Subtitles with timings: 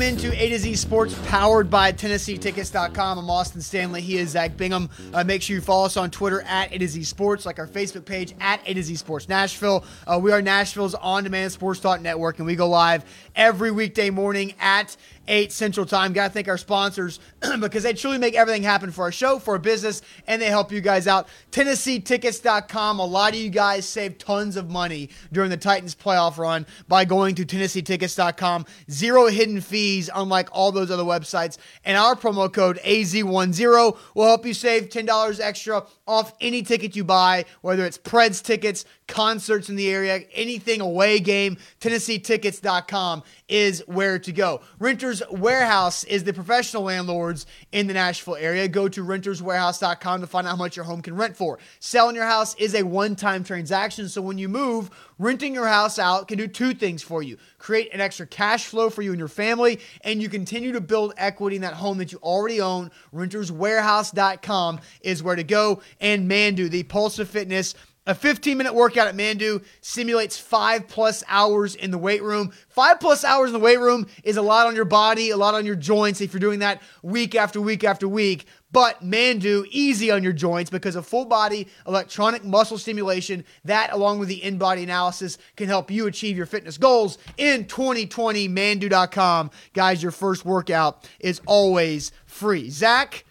[0.00, 3.18] Welcome into A to Z Sports, powered by TennesseeTickets.com.
[3.18, 4.00] I'm Austin Stanley.
[4.00, 4.88] He is Zach Bingham.
[5.12, 7.66] Uh, make sure you follow us on Twitter at A to Z Sports, like our
[7.66, 9.84] Facebook page at A to Z Sports Nashville.
[10.06, 13.04] Uh, we are Nashville's on-demand sports talk network, and we go live
[13.36, 14.96] every weekday morning at
[15.30, 16.12] 8 Central Time.
[16.12, 17.20] Got to thank our sponsors
[17.60, 20.72] because they truly make everything happen for our show, for our business, and they help
[20.72, 21.28] you guys out.
[21.52, 22.98] TennesseeTickets.com.
[22.98, 27.04] A lot of you guys save tons of money during the Titans playoff run by
[27.04, 28.66] going to TennesseeTickets.com.
[28.90, 31.56] Zero hidden fees, unlike all those other websites.
[31.84, 37.04] And our promo code AZ10 will help you save $10 extra off any ticket you
[37.04, 41.58] buy, whether it's Preds tickets, concerts in the area, anything away game.
[41.80, 44.62] TennesseeTickets.com is where to go.
[44.78, 48.68] Renters Warehouse is the professional landlords in the Nashville area.
[48.68, 51.58] Go to renterswarehouse.com to find out how much your home can rent for.
[51.80, 55.98] Selling your house is a one time transaction, so when you move, renting your house
[55.98, 59.18] out can do two things for you create an extra cash flow for you and
[59.18, 62.90] your family, and you continue to build equity in that home that you already own.
[63.14, 65.80] Renterswarehouse.com is where to go.
[66.00, 67.74] And Manduu, the Pulse of Fitness.
[68.10, 72.52] A 15 minute workout at Manduu simulates five plus hours in the weight room.
[72.68, 75.54] Five plus hours in the weight room is a lot on your body, a lot
[75.54, 78.46] on your joints if you're doing that week after week after week.
[78.72, 83.44] But Manduu, easy on your joints because of full body electronic muscle stimulation.
[83.64, 87.66] That, along with the in body analysis, can help you achieve your fitness goals in
[87.66, 88.48] 2020.
[88.48, 89.52] Manduu.com.
[89.72, 92.70] Guys, your first workout is always free.
[92.70, 93.24] Zach,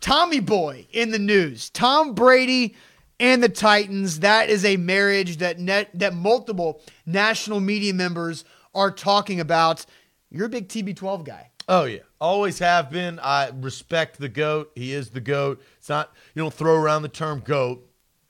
[0.00, 1.70] Tommy Boy in the news.
[1.70, 2.76] Tom Brady
[3.20, 4.20] and the Titans.
[4.20, 9.86] That is a marriage that net, that multiple national media members are talking about.
[10.30, 11.50] You're a big TB12 guy.
[11.68, 13.18] Oh yeah, always have been.
[13.18, 14.72] I respect the goat.
[14.74, 15.62] He is the goat.
[15.76, 17.84] It's not you don't throw around the term goat.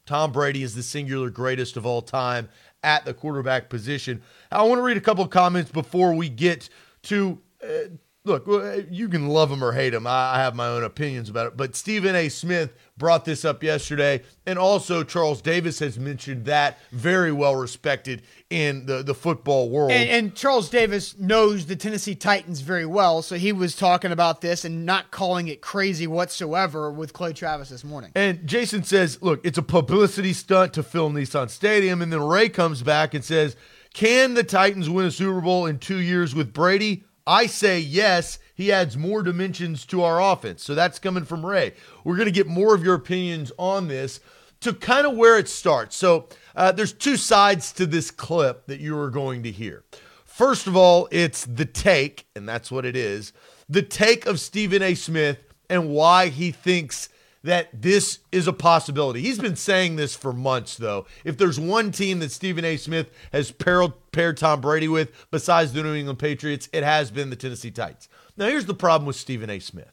[0.06, 2.48] Tom Brady is the singular greatest of all time
[2.82, 4.22] at the quarterback position.
[4.50, 6.68] I want to read a couple of comments before we get
[7.02, 7.88] to uh,
[8.24, 10.06] look, eh, you can love him or hate him.
[10.06, 11.56] I have my own opinions about it.
[11.56, 12.28] But Stephen A.
[12.28, 14.22] Smith brought this up yesterday.
[14.46, 19.92] And also, Charles Davis has mentioned that very well respected in the, the football world.
[19.92, 23.22] And, and, Charles Davis knows the Tennessee Titans very well.
[23.22, 27.70] So he was talking about this and not calling it crazy whatsoever with Clay Travis
[27.70, 28.12] this morning.
[28.14, 32.02] And Jason says, look, it's a publicity stunt to fill Nissan Stadium.
[32.02, 33.56] And then Ray comes back and says,
[33.94, 37.04] can the Titans win a Super Bowl in two years with Brady?
[37.28, 40.64] I say yes, he adds more dimensions to our offense.
[40.64, 41.74] So that's coming from Ray.
[42.02, 44.20] We're going to get more of your opinions on this
[44.60, 45.94] to kind of where it starts.
[45.94, 49.84] So uh, there's two sides to this clip that you are going to hear.
[50.24, 53.32] First of all, it's the take, and that's what it is
[53.68, 54.94] the take of Stephen A.
[54.94, 57.10] Smith and why he thinks
[57.44, 59.20] that this is a possibility.
[59.20, 61.06] He's been saying this for months, though.
[61.24, 62.76] If there's one team that Stephen A.
[62.76, 67.30] Smith has paired, paired Tom Brady with, besides the New England Patriots, it has been
[67.30, 68.08] the Tennessee Titans.
[68.36, 69.58] Now, here's the problem with Stephen A.
[69.60, 69.92] Smith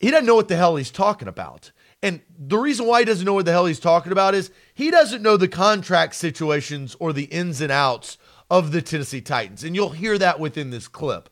[0.00, 1.70] he doesn't know what the hell he's talking about.
[2.02, 4.90] And the reason why he doesn't know what the hell he's talking about is he
[4.90, 8.18] doesn't know the contract situations or the ins and outs
[8.50, 9.64] of the Tennessee Titans.
[9.64, 11.30] And you'll hear that within this clip.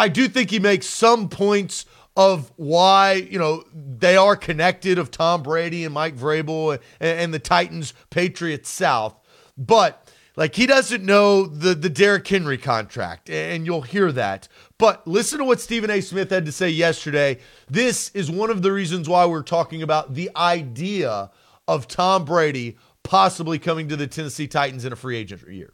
[0.00, 1.84] I do think he makes some points
[2.18, 7.32] of why you know they are connected of Tom Brady and Mike Vrabel and, and,
[7.32, 9.14] the Titans Patriots South,
[9.56, 14.48] but like he doesn't know the the Derrick Henry contract, and you'll hear that.
[14.78, 16.00] But listen to what Stephen A.
[16.00, 17.38] Smith had to say yesterday.
[17.70, 21.30] This is one of the reasons why we're talking about the idea
[21.68, 25.72] of Tom Brady possibly coming to the Tennessee Titans in a free agent year.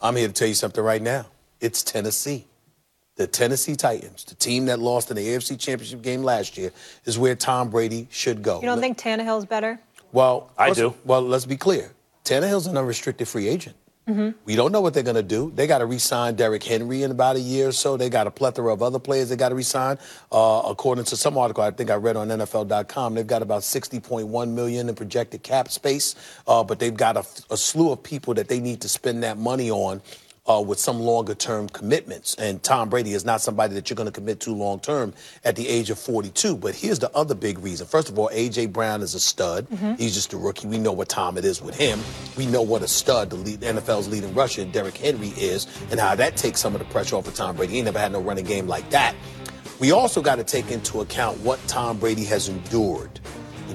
[0.00, 1.26] I'm here to tell you something right now.
[1.60, 2.46] It's Tennessee
[3.20, 6.72] the Tennessee Titans, the team that lost in the AFC Championship game last year,
[7.04, 8.62] is where Tom Brady should go.
[8.62, 9.78] You don't think Tannehill's better?
[10.10, 10.94] Well, I do.
[11.04, 11.92] Well, let's be clear.
[12.24, 13.76] Tannehill's an unrestricted free agent.
[14.08, 14.30] Mm-hmm.
[14.46, 15.52] We don't know what they're going to do.
[15.54, 17.98] They got to re-sign Derrick Henry in about a year or so.
[17.98, 19.98] They got a plethora of other players they got to re-sign.
[20.32, 24.48] Uh, according to some article I think I read on NFL.com, they've got about 60.1
[24.48, 26.14] million in projected cap space,
[26.46, 29.36] uh, but they've got a, a slew of people that they need to spend that
[29.36, 30.00] money on
[30.50, 32.34] uh, with some longer term commitments.
[32.36, 35.12] And Tom Brady is not somebody that you're going to commit to long term
[35.44, 36.56] at the age of 42.
[36.56, 37.86] But here's the other big reason.
[37.86, 38.66] First of all, A.J.
[38.66, 39.68] Brown is a stud.
[39.70, 39.94] Mm-hmm.
[39.94, 40.66] He's just a rookie.
[40.66, 42.00] We know what time it is with him.
[42.36, 46.14] We know what a stud the lead, NFL's leading rusher, Derrick Henry, is, and how
[46.16, 47.74] that takes some of the pressure off of Tom Brady.
[47.74, 49.14] He never had no running game like that.
[49.78, 53.20] We also got to take into account what Tom Brady has endured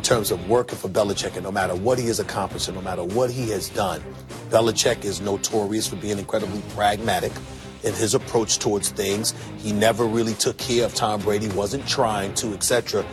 [0.05, 3.03] terms of working for Belichick, and no matter what he has accomplished, and no matter
[3.03, 4.01] what he has done,
[4.49, 7.31] Belichick is notorious for being incredibly pragmatic
[7.83, 9.33] in his approach towards things.
[9.57, 13.03] He never really took care of Tom Brady, wasn't trying to, etc.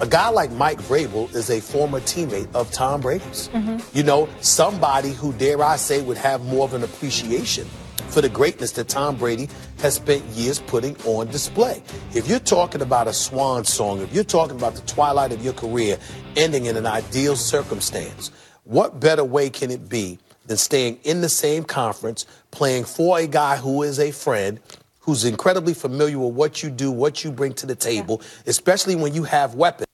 [0.00, 3.48] A guy like Mike Vrabel is a former teammate of Tom Brady's.
[3.52, 3.96] Mm-hmm.
[3.96, 7.68] You know, somebody who, dare I say, would have more of an appreciation
[8.08, 9.48] for the greatness that Tom Brady
[9.78, 11.82] has spent years putting on display.
[12.14, 15.54] If you're talking about a swan song, if you're talking about the twilight of your
[15.54, 15.98] career
[16.36, 18.30] ending in an ideal circumstance,
[18.64, 23.26] what better way can it be than staying in the same conference, playing for a
[23.26, 24.60] guy who is a friend,
[25.00, 29.14] who's incredibly familiar with what you do, what you bring to the table, especially when
[29.14, 29.86] you have weapons?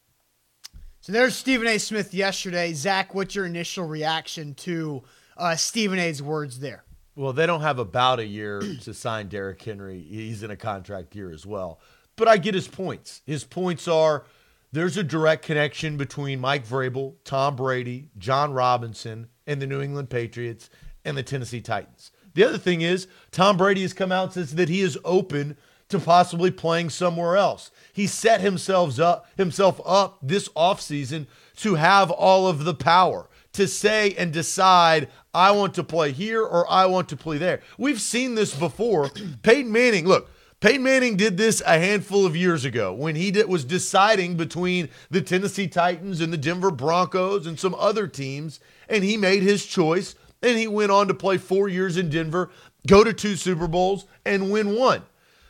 [1.00, 1.78] So there's Stephen A.
[1.78, 2.72] Smith yesterday.
[2.74, 5.02] Zach, what's your initial reaction to
[5.36, 6.84] uh, Stephen A.'s words there?
[7.16, 10.00] Well, they don't have about a year to sign Derrick Henry.
[10.00, 11.80] He's in a contract year as well.
[12.16, 13.22] But I get his points.
[13.26, 14.24] His points are
[14.72, 20.10] there's a direct connection between Mike Vrabel, Tom Brady, Jon Robinson, and the New England
[20.10, 20.70] Patriots
[21.04, 22.12] and the Tennessee Titans.
[22.34, 25.56] The other thing is, Tom Brady has come out and says that he is open
[25.88, 27.72] to possibly playing somewhere else.
[27.92, 33.66] He set himself up himself up this offseason to have all of the power to
[33.66, 37.60] say and decide I want to play here or I want to play there.
[37.78, 39.10] We've seen this before.
[39.42, 40.30] Peyton Manning, look,
[40.60, 44.90] Peyton Manning did this a handful of years ago when he did, was deciding between
[45.10, 49.64] the Tennessee Titans and the Denver Broncos and some other teams, and he made his
[49.64, 50.14] choice.
[50.42, 52.50] And he went on to play four years in Denver,
[52.86, 55.02] go to two Super Bowls, and win one.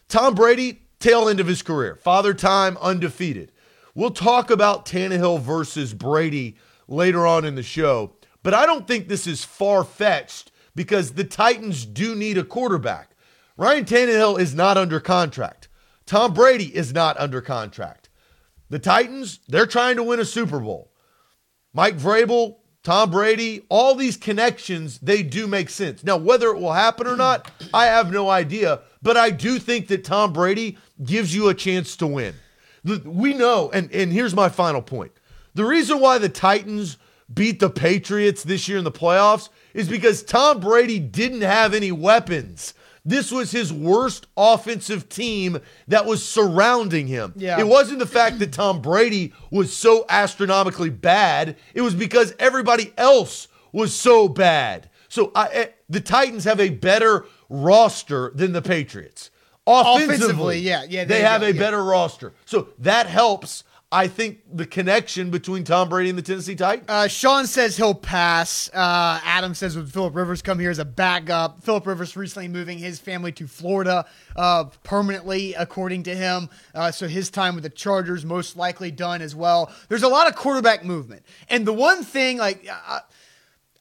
[0.08, 3.52] Tom Brady, tail end of his career, father time undefeated.
[3.94, 6.56] We'll talk about Tannehill versus Brady
[6.88, 8.12] later on in the show,
[8.42, 13.10] but I don't think this is far fetched because the Titans do need a quarterback.
[13.56, 15.68] Ryan Tannehill is not under contract.
[16.06, 18.08] Tom Brady is not under contract.
[18.70, 20.92] The Titans, they're trying to win a Super Bowl.
[21.72, 26.02] Mike Vrabel, Tom Brady, all these connections, they do make sense.
[26.02, 29.88] Now, whether it will happen or not, I have no idea, but I do think
[29.88, 32.34] that Tom Brady gives you a chance to win.
[33.04, 35.12] We know, and, and here's my final point.
[35.54, 36.96] The reason why the Titans
[37.32, 41.92] beat the Patriots this year in the playoffs is because Tom Brady didn't have any
[41.92, 42.74] weapons.
[43.04, 47.32] This was his worst offensive team that was surrounding him.
[47.36, 47.58] Yeah.
[47.58, 52.92] It wasn't the fact that Tom Brady was so astronomically bad, it was because everybody
[52.96, 54.90] else was so bad.
[55.08, 59.30] So I, eh, the Titans have a better roster than the Patriots.
[59.66, 61.58] Offensively, Offensively, yeah, yeah, they have a yeah.
[61.58, 62.32] better roster.
[62.44, 63.64] So that helps.
[63.92, 66.88] I think the connection between Tom Brady and the Tennessee Titans.
[66.88, 68.70] Uh, Sean says he'll pass.
[68.72, 71.64] Uh, Adam says would Philip Rivers come here as a backup?
[71.64, 74.06] Philip Rivers recently moving his family to Florida
[74.36, 76.48] uh, permanently, according to him.
[76.72, 79.72] Uh, so his time with the Chargers most likely done as well.
[79.88, 82.68] There's a lot of quarterback movement, and the one thing like.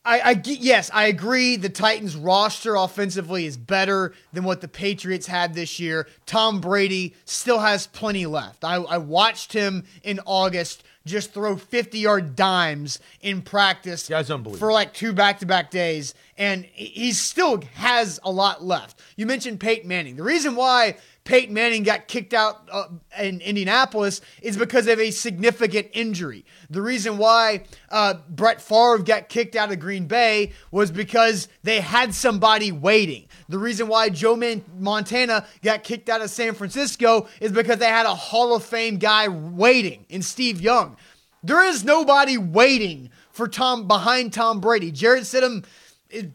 [0.10, 1.56] I, I yes, I agree.
[1.56, 6.08] The Titans roster offensively is better than what the Patriots had this year.
[6.26, 8.64] Tom Brady still has plenty left.
[8.64, 14.10] I, I watched him in August just throw 50 yard dimes in practice
[14.58, 19.00] for like two back to back days, and he still has a lot left.
[19.18, 20.16] You mentioned Peyton Manning.
[20.16, 20.96] The reason why
[21.26, 22.86] Peyton Manning got kicked out uh,
[23.20, 26.46] in Indianapolis is because of a significant injury.
[26.70, 31.82] The reason why uh, Brett Favre got kicked out of Green Bay was because they
[31.82, 33.28] had somebody waiting.
[33.50, 37.86] The reason why Joe Man- Montana got kicked out of San Francisco is because they
[37.86, 40.96] had a Hall of Fame guy waiting in Steve Young.
[41.44, 44.92] There is nobody waiting for Tom behind Tom Brady.
[44.92, 45.66] Jarrett Stidham,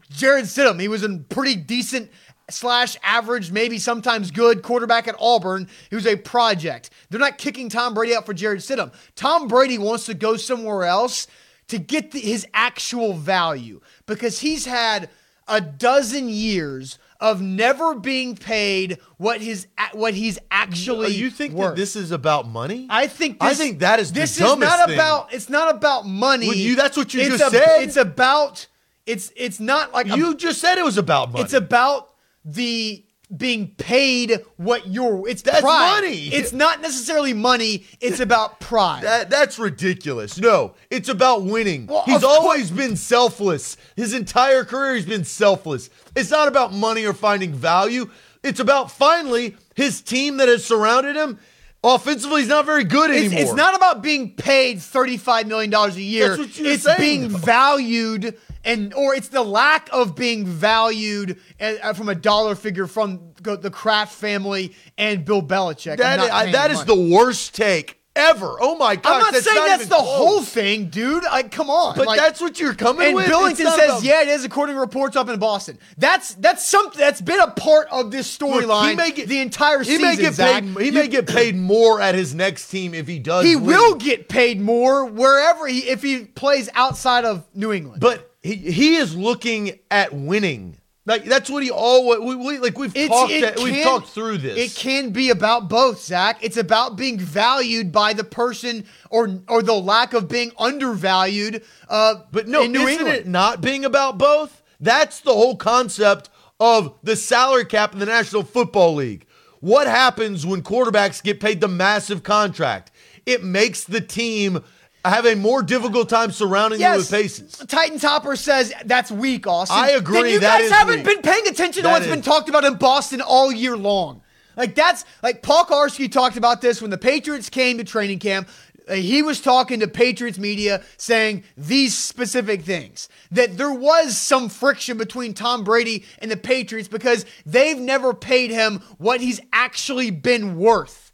[0.09, 2.09] Jarrett Stidham, he was a pretty decent
[2.49, 5.67] slash average, maybe sometimes good quarterback at Auburn.
[5.89, 6.89] He was a project.
[7.09, 8.93] They're not kicking Tom Brady out for Jarrett Stidham.
[9.15, 11.27] Tom Brady wants to go somewhere else
[11.67, 15.09] to get the, his actual value because he's had
[15.47, 21.69] a dozen years of never being paid what his what he's actually you think worth.
[21.71, 22.87] that this is about money?
[22.89, 24.95] I think I think that is this is not thing.
[24.95, 26.47] about it's not about money.
[26.47, 27.83] Well, you- that's what you it's just a- said.
[27.83, 28.67] It's about
[29.05, 31.43] it's it's not like a- you just said it was about money.
[31.43, 32.09] it's about
[32.43, 33.03] the
[33.35, 36.01] being paid what you're it's That's pride.
[36.01, 36.27] money.
[36.27, 39.03] It's not necessarily money, it's about pride.
[39.03, 40.37] That, that's ridiculous.
[40.39, 41.87] No, it's about winning.
[41.87, 43.77] Well, he's of course- always been selfless.
[43.95, 45.89] His entire career, he's been selfless.
[46.15, 48.11] It's not about money or finding value.
[48.43, 51.39] It's about finally his team that has surrounded him.
[51.83, 53.41] Offensively, he's not very good It's, anymore.
[53.41, 56.29] it's not about being paid $35 million a year.
[56.29, 57.37] That's what you're it's saying, being though.
[57.39, 63.31] valued and or it's the lack of being valued uh, from a dollar figure from
[63.41, 65.97] the Kraft family and Bill Belichick.
[65.97, 68.55] That, I'm not I- paying that is the worst take ever.
[68.61, 69.11] Oh my god!
[69.13, 70.07] I'm not that's saying that's the close.
[70.07, 71.23] whole thing, dude.
[71.25, 71.97] Like, come on.
[71.97, 73.27] But Like- that's what you're coming and with.
[73.27, 75.77] Billington says, about- yeah, it is, according to reports up in Boston.
[75.97, 79.79] That's that's something that's been a part of this storyline he may get- the entire
[79.79, 80.01] He season.
[80.01, 80.63] may get Zach.
[80.63, 80.81] paid.
[80.81, 83.43] He may get paid more at his next team if he does.
[83.45, 83.65] He win.
[83.65, 87.99] will get paid more wherever he if he plays outside of New England.
[87.99, 90.77] But he, he is looking at winning.
[91.07, 94.39] Like that's what he always we, we like we've It's- talked it we've talked through
[94.39, 94.57] this.
[94.57, 96.39] It can be about both, Zach.
[96.41, 101.63] It's about being valued by the person or or the lack of being undervalued.
[101.87, 103.17] Uh, But no, in New isn't England.
[103.19, 104.63] it not being about both?
[104.79, 109.25] That's the whole concept of the salary cap in the National Football League.
[109.59, 112.91] What happens when quarterbacks get paid the massive contract?
[113.25, 114.63] It makes the team
[115.09, 117.51] have a more difficult time surrounding them with paces.
[117.67, 119.77] Titan Topper says that's weak, Austin.
[119.77, 121.05] I agree, Then you that guys haven't weak.
[121.05, 124.21] been paying attention to That what's is- been talked about in Boston all year long.
[124.57, 128.47] Like that's like Paul Karski talked about this when the Patriots came to training camp.
[128.87, 134.47] Uh, he was talking to Patriots media saying these specific things that there was some
[134.47, 140.11] friction between Tom Brady and the Patriots because they've never paid him what he's actually
[140.11, 141.04] been worth.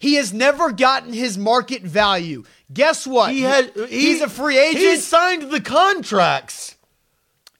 [0.00, 2.44] He has never gotten his market value.
[2.72, 3.32] Guess what?
[3.32, 4.78] He had he's a free agent.
[4.78, 6.74] He signed the contracts.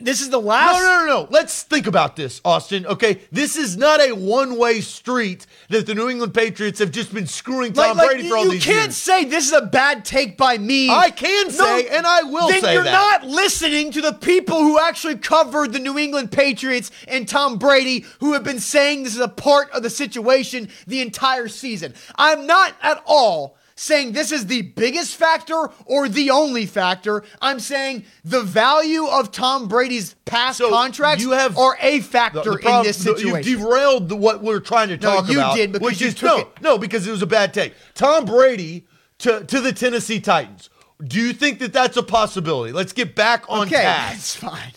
[0.02, 0.78] This is the last.
[0.80, 1.28] no, no, no.
[1.30, 2.87] Let's think about this, Austin.
[2.87, 7.26] Okay, this is not a one-way street that the New England Patriots have just been
[7.26, 8.66] screwing Tom Like, like, Brady for all these years.
[8.66, 10.88] you can't say this is a bad take by me.
[10.90, 13.23] I can say, and I will then say you're that.
[13.23, 18.04] not listening to the people who actually covered the New England Patriots and Tom Brady,
[18.21, 21.95] who have been saying this is a part of the situation the entire season.
[22.16, 27.23] I'm not at all saying this is the biggest factor or the only factor.
[27.41, 32.43] I'm saying the value of Tom Brady's past So contracts you have- are a factor
[32.43, 33.51] the in problem- this the- situation.
[33.51, 35.57] You've derailed the, what we're trying to No, talk you about.
[35.57, 37.73] did because which you is, took no, it- no, because it was a bad take.
[37.95, 38.87] Tom Brady
[39.21, 40.69] to, to the Tennessee Titans.
[41.03, 42.73] Do you think that that's a possibility?
[42.73, 44.73] Let's get back on okay, task that's fine.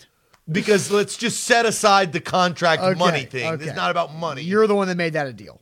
[0.50, 3.46] because let's just set aside the contract Okay, money thing.
[3.52, 3.64] okay.
[3.66, 4.40] It's not about money.
[4.42, 5.60] You're the one that made that a deal.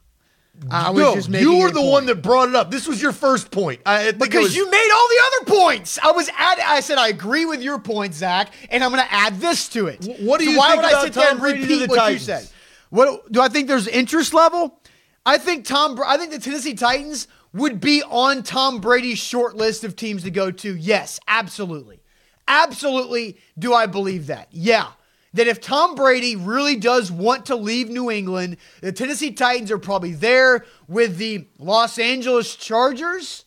[0.70, 1.90] I was no, just making you were the point.
[1.90, 2.70] one that brought it up.
[2.70, 3.80] This was your first point.
[3.86, 5.98] I, Because was- you made all the other points.
[6.00, 6.58] I was at.
[6.60, 9.86] I said I agree with your point, Zach, and I'm going to add this to
[9.88, 10.04] it.
[10.04, 11.78] Wh- what do So you why think would I sit there Tom and Brady repeat
[11.78, 12.20] the what Titans?
[12.20, 12.48] you said?
[12.90, 13.66] What do I think?
[13.66, 14.78] There's interest level.
[15.24, 15.98] I think Tom.
[16.04, 20.30] I think the Tennessee Titans would be on Tom Brady's short list of teams to
[20.30, 20.76] go to.
[20.76, 22.02] Yes, absolutely,
[22.46, 23.38] absolutely.
[23.58, 24.48] Do I believe that?
[24.50, 24.88] Yeah.
[25.34, 29.78] That if Tom Brady really does want to leave New England, the Tennessee Titans are
[29.78, 33.46] probably there with the Los Angeles Chargers.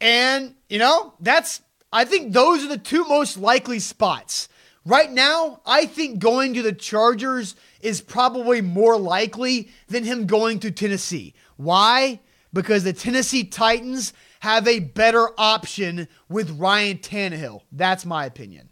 [0.00, 1.60] And, you know, that's,
[1.92, 4.48] I think those are the two most likely spots.
[4.86, 10.60] Right now, I think going to the Chargers is probably more likely than him going
[10.60, 11.34] to Tennessee.
[11.58, 12.20] Why?
[12.54, 17.62] Because the Tennessee Titans have a better option with Ryan Tannehill.
[17.70, 18.67] That's my opinion.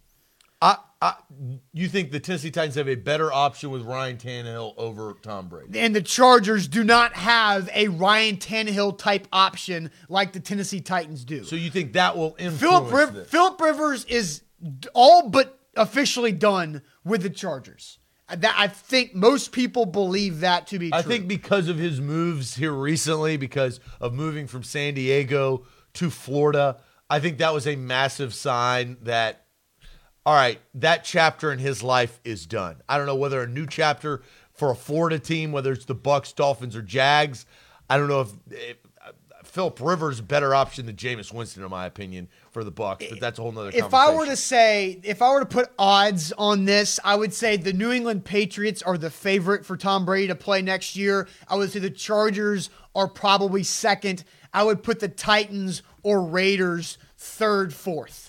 [1.02, 1.14] I,
[1.72, 5.78] you think the Tennessee Titans have a better option with Ryan Tannehill over Tom Brady?
[5.78, 11.24] And the Chargers do not have a Ryan Tannehill type option like the Tennessee Titans
[11.24, 11.44] do.
[11.44, 13.30] So you think that will influence Philip, Riv- this?
[13.30, 14.42] Philip Rivers is
[14.94, 17.98] all but officially done with the Chargers.
[18.28, 20.98] That I think most people believe that to be true.
[20.98, 26.10] I think because of his moves here recently, because of moving from San Diego to
[26.10, 29.45] Florida, I think that was a massive sign that,
[30.26, 32.82] all right, that chapter in his life is done.
[32.88, 34.22] I don't know whether a new chapter
[34.54, 37.46] for a Florida team, whether it's the Bucs, Dolphins, or Jags.
[37.88, 39.12] I don't know if, if uh,
[39.44, 43.08] Philip Rivers a better option than Jameis Winston, in my opinion, for the Bucs.
[43.08, 43.70] But that's a whole nother.
[43.72, 47.32] if I were to say, if I were to put odds on this, I would
[47.32, 51.28] say the New England Patriots are the favorite for Tom Brady to play next year.
[51.46, 54.24] I would say the Chargers are probably second.
[54.52, 58.25] I would put the Titans or Raiders third, fourth.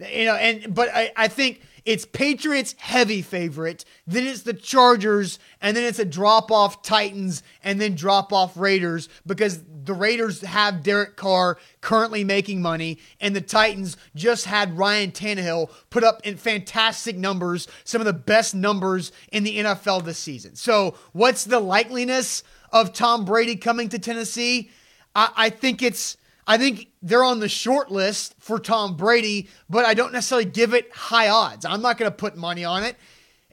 [0.00, 5.38] You know, and but I, I think it's Patriots heavy favorite, then it's the Chargers,
[5.60, 10.42] and then it's a drop off Titans, and then drop off Raiders because the Raiders
[10.42, 16.20] have Derek Carr currently making money, and the Titans just had Ryan Tannehill put up
[16.24, 20.54] in fantastic numbers, some of the best numbers in the NFL this season.
[20.56, 22.42] So, what's the likeliness
[22.72, 24.70] of Tom Brady coming to Tennessee?
[25.14, 26.16] I, I think it's
[26.46, 30.74] I think they're on the short list for Tom Brady, but I don't necessarily give
[30.74, 31.64] it high odds.
[31.64, 32.96] I'm not going to put money on it.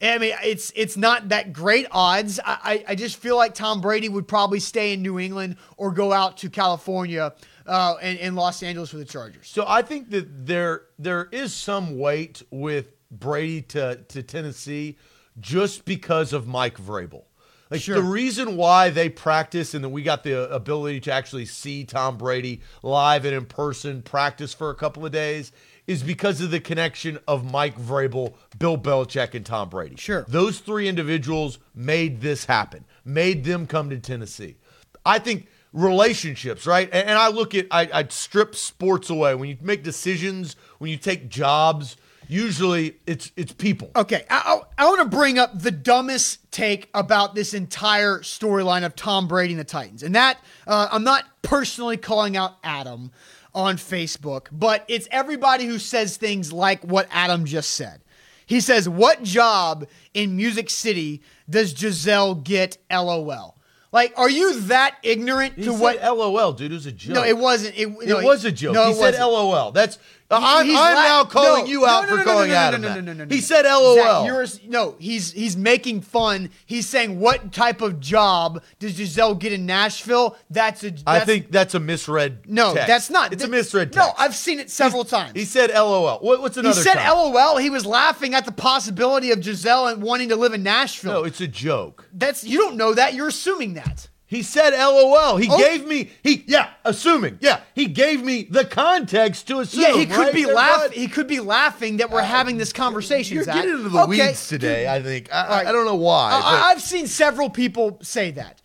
[0.01, 2.39] I mean, it's it's not that great odds.
[2.45, 6.13] I, I just feel like Tom Brady would probably stay in New England or go
[6.13, 7.33] out to California
[7.65, 9.47] uh, and in Los Angeles for the Chargers.
[9.47, 14.97] So I think that there there is some weight with Brady to to Tennessee
[15.39, 17.23] just because of Mike Vrabel.
[17.69, 17.95] Like Sure.
[17.95, 21.83] the reason why they practice and that we got the uh, ability to actually see
[21.83, 25.51] Tom Brady live and in person practice for a couple of days
[25.85, 29.95] is because of the connection of Mike Vrabel, Bill Belichick, and Tom Brady.
[29.95, 30.25] Sure.
[30.27, 34.57] Those three individuals made this happen, made them come to Tennessee.
[35.05, 36.89] I think relationships, right?
[36.91, 39.35] And, and I look at, I, I'd strip sports away.
[39.35, 41.95] When you make decisions, when you take jobs,
[42.27, 43.91] usually it's it's people.
[43.95, 48.85] Okay, I, I- I want to bring up the dumbest take about this entire storyline
[48.85, 50.03] of Tom Brady and the Titans.
[50.03, 53.11] And that, uh, I'm not personally calling out Adam
[53.55, 58.01] on Facebook, but it's everybody who says things like what Adam just said.
[58.45, 62.77] He says, What job in Music City does Gisele get?
[62.91, 63.55] LOL.
[63.91, 66.01] Like, are you that ignorant He to said what?
[66.03, 66.71] LOL, dude.
[66.71, 67.15] It was a joke.
[67.15, 67.75] no, it wasn't.
[67.77, 68.73] It, It no, was a joke.
[68.75, 69.31] No, he it said wasn't.
[69.31, 69.71] LOL.
[69.71, 69.97] That's
[70.29, 72.87] Uh, I'm, I'm la- now calling no, you out no, for no, no, Adam no,
[72.89, 73.01] no, that.
[73.01, 73.95] no, no, no, He said LOL.
[73.95, 76.49] Zach, you're no, he's he's making fun.
[76.65, 80.35] He's saying what type of job does Gisele get in Nashville?
[80.49, 80.91] That's a.
[80.91, 82.39] That's, I think that's a misread.
[82.45, 82.87] no, text.
[82.87, 83.31] that's not.
[83.31, 83.95] It's a Th- misread.
[83.95, 85.31] No, I've seen it several times.
[85.33, 86.19] He said LOL.
[86.19, 86.75] What, what's another?
[86.75, 87.15] He said time?
[87.33, 87.57] LOL.
[87.57, 91.13] He was laughing at the possibility of Gisele and wanting to live in Nashville.
[91.13, 92.09] No, it's a joke.
[92.11, 93.13] That's you don't know that.
[93.13, 94.09] You're assuming that.
[94.29, 95.37] He said LOL.
[95.37, 95.57] He Oh.
[95.57, 97.37] gave me he yeah, assuming.
[97.41, 99.81] Yeah, he gave me the context to assume.
[99.81, 100.91] yeah, he could right be laughing.
[100.99, 103.35] He could be laughing that we're uh, having this conversation.
[103.35, 103.55] You're Zach.
[103.55, 105.33] getting into the Okay, weeds today, I think.
[105.33, 105.67] I, right.
[105.67, 106.31] I don't know why.
[106.31, 108.61] But- I've seen several people say that.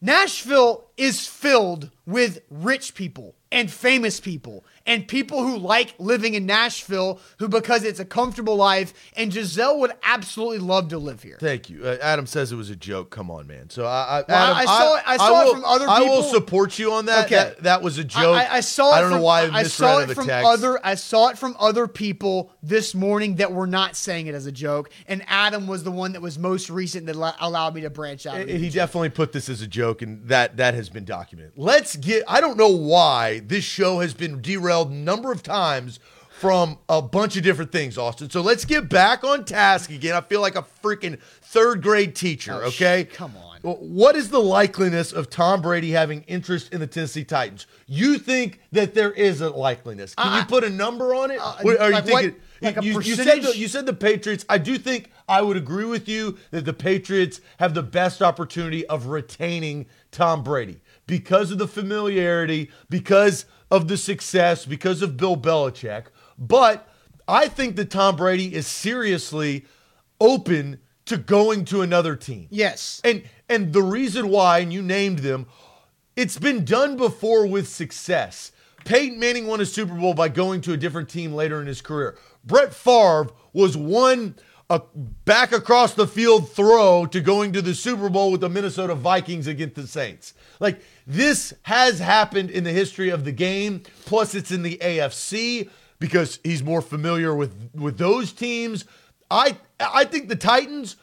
[0.00, 6.46] Nashville is filled with rich people and famous people and people who like living in
[6.46, 11.36] Nashville who because it's a comfortable life and Gisele would absolutely love to live here.
[11.40, 11.84] Thank you.
[11.84, 13.10] Uh, Adam says it was a joke.
[13.10, 13.70] Come on, man.
[13.70, 15.94] So I, I, Well, Adam, I saw it- I saw it will- from other people.
[15.94, 17.26] I will support you on that.
[17.26, 17.34] Okay.
[17.36, 18.36] That, that was a joke.
[18.36, 20.14] I, I saw it I don't from, know why I I misread saw it the
[20.14, 20.46] from text.
[20.48, 24.46] other I saw it from other people this morning that were not saying it as
[24.46, 27.82] a joke and Adam was the one that was most recent that allo- allowed me
[27.82, 28.48] to branch out.
[28.48, 31.52] He definitely put this as a joke, and that that has been documented.
[31.56, 32.22] Let's get.
[32.26, 36.00] I don't know why this show has been derailed a number of times
[36.40, 38.28] from a bunch of different things, Austin.
[38.28, 40.14] So let's get back on task again.
[40.16, 42.52] I feel like a freaking third grade teacher.
[42.64, 43.52] Oh, sh- okay, come on.
[43.62, 47.68] What is the likeliness of Tom Brady having interest in the Tennessee Titans?
[47.86, 50.16] You think that there is a likeliness?
[50.16, 51.38] Can you put a number on it?
[51.40, 52.22] Uh, what- Are you like what?
[52.22, 52.40] thinking?
[52.60, 54.44] Like you, you said the, you said the Patriots.
[54.48, 58.84] I do think I would agree with you that the Patriots have the best opportunity
[58.86, 65.34] of retaining Tom Brady because of the familiarity, because of the success, because of Bill
[65.34, 66.04] Belichick.
[66.38, 66.86] But
[67.26, 69.64] I think that Tom Brady is seriously
[70.20, 72.48] open to going to another team.
[72.50, 73.00] Yes.
[73.02, 75.46] And and the reason why, and you named them,
[76.16, 78.52] it's been done before with success.
[78.84, 81.80] Peyton Manning won a Super Bowl by going to a different team later in his
[81.80, 82.18] career.
[82.44, 84.34] Brett Favre was one
[84.72, 84.80] a
[85.24, 89.46] back across the field throw to going to the Super Bowl with the Minnesota Vikings
[89.46, 90.32] against the Saints.
[90.60, 93.82] Like this has happened in the history of the game.
[94.06, 98.86] Plus, it's in the AFC because he's more familiar with with those teams.
[99.30, 100.96] I I think the Titans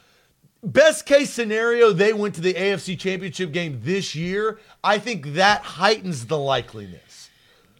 [0.62, 4.58] best case scenario, they went to the AFC Championship game this year.
[4.84, 7.28] I think that heightens the likeliness.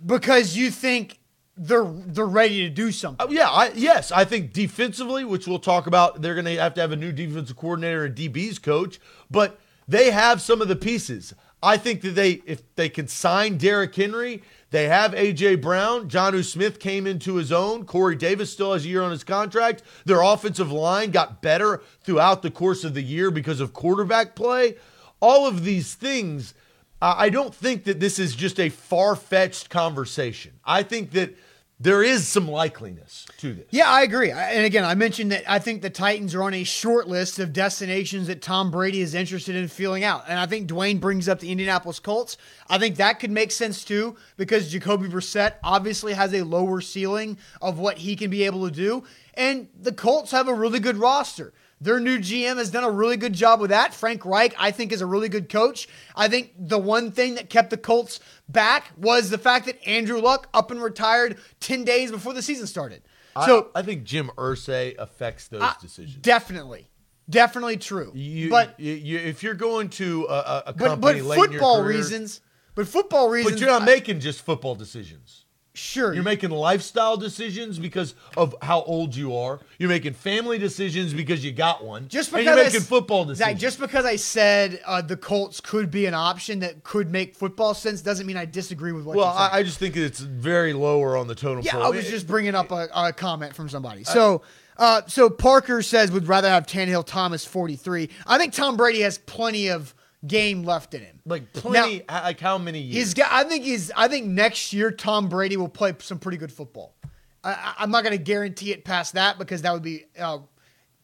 [0.05, 1.19] because you think
[1.63, 3.27] they're they're ready to do something.
[3.27, 6.73] Uh, yeah, I, yes, I think defensively, which we'll talk about, they're going to have
[6.75, 8.99] to have a new defensive coordinator and DBs coach,
[9.31, 11.35] but they have some of the pieces.
[11.63, 16.09] I think that they, if they can sign Derrick Henry, they have AJ Brown.
[16.09, 17.85] Jonnu Smith came into his own.
[17.85, 19.83] Corey Davis still has a year on his contract.
[20.07, 24.77] Their offensive line got better throughout the course of the year because of quarterback play.
[25.21, 26.55] All of these things,
[27.03, 30.53] I don't think that this is just a far fetched conversation.
[30.65, 31.37] I think that
[31.83, 33.65] there is some likeliness to this.
[33.71, 34.31] Yeah, I agree.
[34.31, 37.55] And again, I mentioned that I think the Titans are on a short list of
[37.55, 40.25] destinations that Tom Brady is interested in filling out.
[40.29, 42.37] And I think Dwayne brings up the Indianapolis Colts.
[42.69, 47.39] I think that could make sense too because Jacoby Brissett obviously has a lower ceiling
[47.63, 49.03] of what he can be able to do.
[49.33, 51.55] And the Colts have a really good roster.
[51.81, 53.95] Their new GM has done a really good job with that.
[53.95, 55.89] Frank Reich, I think, is a really good coach.
[56.15, 60.21] I think the one thing that kept the Colts back was the fact that Andrew
[60.21, 63.03] Luck up and retired 10 days before the season started.
[63.47, 66.17] So I, I think Jim Irsay affects those uh, decisions.
[66.17, 66.91] Definitely,
[67.31, 68.11] definitely true.
[68.15, 71.37] You, but you, you, if you're going to a, a- a but but company late
[71.37, 72.41] in your football career- reasons.
[72.75, 73.55] But football reasons.
[73.55, 75.45] but you're not I- making just football decisions.
[75.75, 76.13] Sure.
[76.13, 79.61] You're making lifestyle decisions because of how old you are.
[79.79, 82.09] You're making family decisions because you got one.
[82.09, 83.61] just and because you're I making s- football Zach, decisions.
[83.61, 87.75] just because I said uh, the Colts could be an option that could make football
[87.75, 89.51] sense doesn't mean I disagree with what well, you're saying.
[89.53, 91.83] I, I just think it's very lower on the totem Yeah, pole.
[91.85, 94.05] I was just bringing up a, a comment from somebody.
[94.05, 94.43] So,
[94.77, 98.09] uh, so Parker says would rather have Tannehill Thomas 43.
[98.27, 99.95] I think Tom Brady has plenty of
[100.27, 101.21] game left in him.
[101.25, 102.03] like plenty.
[102.09, 102.97] like how many years?
[102.97, 103.31] He's got.
[103.33, 103.91] I think he's.
[103.97, 106.95] I think next year Tom Brady will play some pretty good football.
[107.43, 110.39] I- I'm not going to guarantee it past that because that would be uh,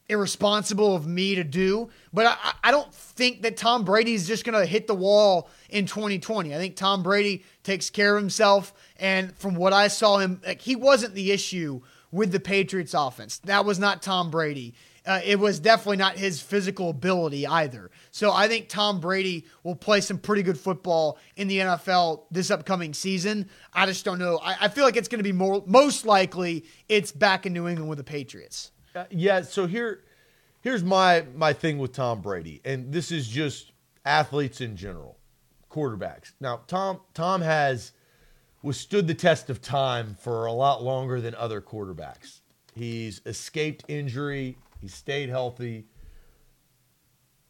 [0.08, 1.88] irresponsible of me to do.
[2.12, 5.48] But I, I don't think that Tom Brady is just going to hit the wall
[5.70, 6.54] in 2020.
[6.54, 10.60] I think Tom Brady takes care of himself, and from what I saw him, like
[10.60, 11.80] he wasn't the issue
[12.12, 13.38] with the Patriots offense.
[13.38, 14.74] That was not Tom Brady.
[15.06, 17.90] Uh, it was definitely not his physical ability either.
[18.10, 22.50] So I think Tom Brady will play some pretty good football in the NFL this
[22.50, 23.48] upcoming season.
[23.72, 24.38] I just don't know.
[24.42, 27.68] I, I feel like it's going to be more most likely it's back in New
[27.68, 28.72] England with the Patriots.
[28.94, 29.42] Uh, yeah.
[29.42, 30.02] So here,
[30.60, 33.72] here's my my thing with Tom Brady, and this is just
[34.04, 35.18] athletes in general,
[35.70, 36.32] quarterbacks.
[36.40, 37.92] Now, Tom Tom has
[38.62, 42.40] withstood the test of time for a lot longer than other quarterbacks.
[42.74, 44.58] He's escaped injury.
[44.80, 45.86] He stayed healthy.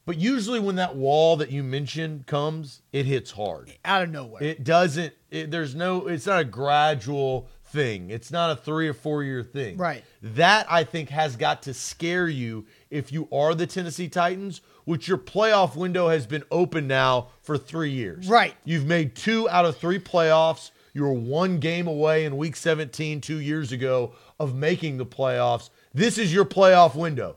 [0.05, 3.73] But usually, when that wall that you mentioned comes, it hits hard.
[3.85, 4.43] Out of nowhere.
[4.43, 5.13] It doesn't.
[5.31, 6.07] It, there's no.
[6.07, 8.11] It's not a gradual thing.
[8.11, 9.77] It's not a three or four year thing.
[9.77, 10.05] Right.
[10.23, 15.09] That I think has got to scare you if you are the Tennessee Titans, which
[15.09, 18.29] your playoff window has been open now for three years.
[18.29, 18.55] Right.
[18.65, 20.71] You've made two out of three playoffs.
[20.95, 25.69] You were one game away in week 17 two years ago of making the playoffs.
[25.97, 27.37] This is your playoff window.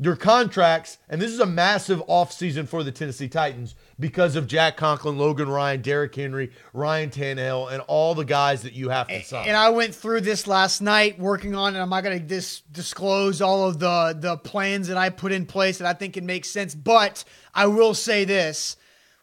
[0.00, 4.76] Your contracts, and this is a massive offseason for the Tennessee Titans because of Jack
[4.76, 9.22] Conklin, Logan Ryan, Derrick Henry, Ryan Tannehill, and all the guys that you have to
[9.22, 9.46] sign.
[9.46, 11.78] And I went through this last night working on it.
[11.78, 15.46] I'm not going to dis- disclose all of the the plans that I put in
[15.46, 17.22] place that I think can make sense, but
[17.54, 18.76] I will say this.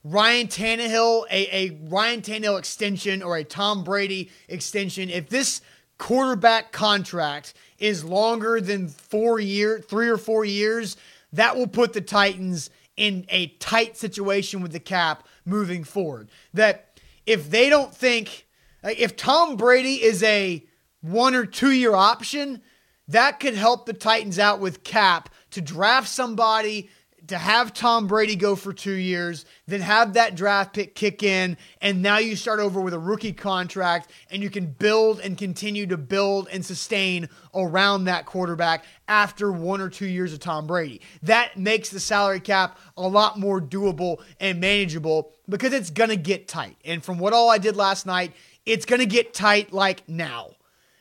[0.06, 5.60] Ryan Tannehill, a, a Ryan Tannehill extension or a Tom Brady extension, if this
[5.98, 10.98] quarterback contract is longer than four year, three or four years,
[11.34, 16.30] that will put the Titans in a tight situation with the cap moving forward.
[16.54, 18.48] That if they don't think,
[18.84, 20.64] if Tom Brady is a
[21.02, 22.62] one or two year option,
[23.08, 26.90] that could help the Titans out with cap to draft somebody
[27.28, 31.58] to have Tom Brady go for two years, then have that draft pick kick in,
[31.82, 35.86] and now you start over with a rookie contract, and you can build and continue
[35.88, 41.02] to build and sustain around that quarterback after one or two years of Tom Brady.
[41.24, 46.16] That makes the salary cap a lot more doable and manageable because it's going to
[46.18, 46.78] get tight.
[46.86, 48.34] And from what all I did last night,
[48.66, 50.52] it's going to get tight like now.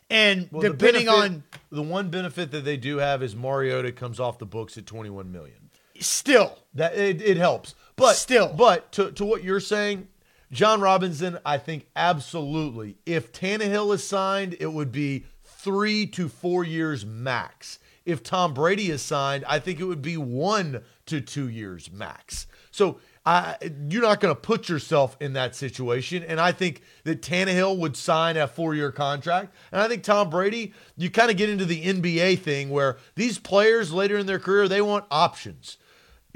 [0.09, 3.91] And Well, the depending benefit- on the one benefit that they do have is Mariota
[3.93, 5.66] comes off the books at 21 million.
[6.01, 7.75] Still, That it, it helps.
[7.97, 8.53] But Still.
[8.53, 10.09] but to, to what you're saying,
[10.53, 12.97] Jon Robinson, I think absolutely.
[13.07, 17.79] If Tannehill is signed, it would be three to four years max.
[18.05, 22.47] If Tom Brady is signed, I think it would be one to two years max.
[22.71, 23.57] So I,
[23.89, 26.23] you're not going to put yourself in that situation.
[26.23, 29.53] And I think that Tannehill would sign a four year contract.
[29.73, 33.41] And I think Tom Brady, you kind of get into the NBA thing where these
[33.41, 35.79] players later in their career, they want options.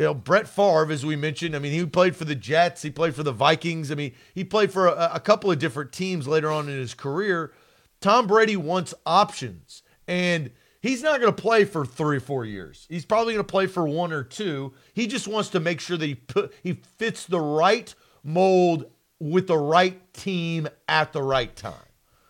[0.01, 2.91] You know, Brett Favre, as we mentioned, I mean, he played for the Jets, he
[2.91, 3.93] played for the Vikings.
[3.93, 6.95] I mean, he played for a, a couple of different teams later on in his
[6.95, 7.53] career.
[8.01, 12.87] Tom Brady wants options, and he's not going to play for three or four years.
[12.89, 14.73] He's probably going to play for one or two.
[14.95, 18.87] He just wants to make sure that he put he fits the right mold
[19.19, 21.75] with the right team at the right time.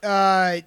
[0.02, 0.58] Uh,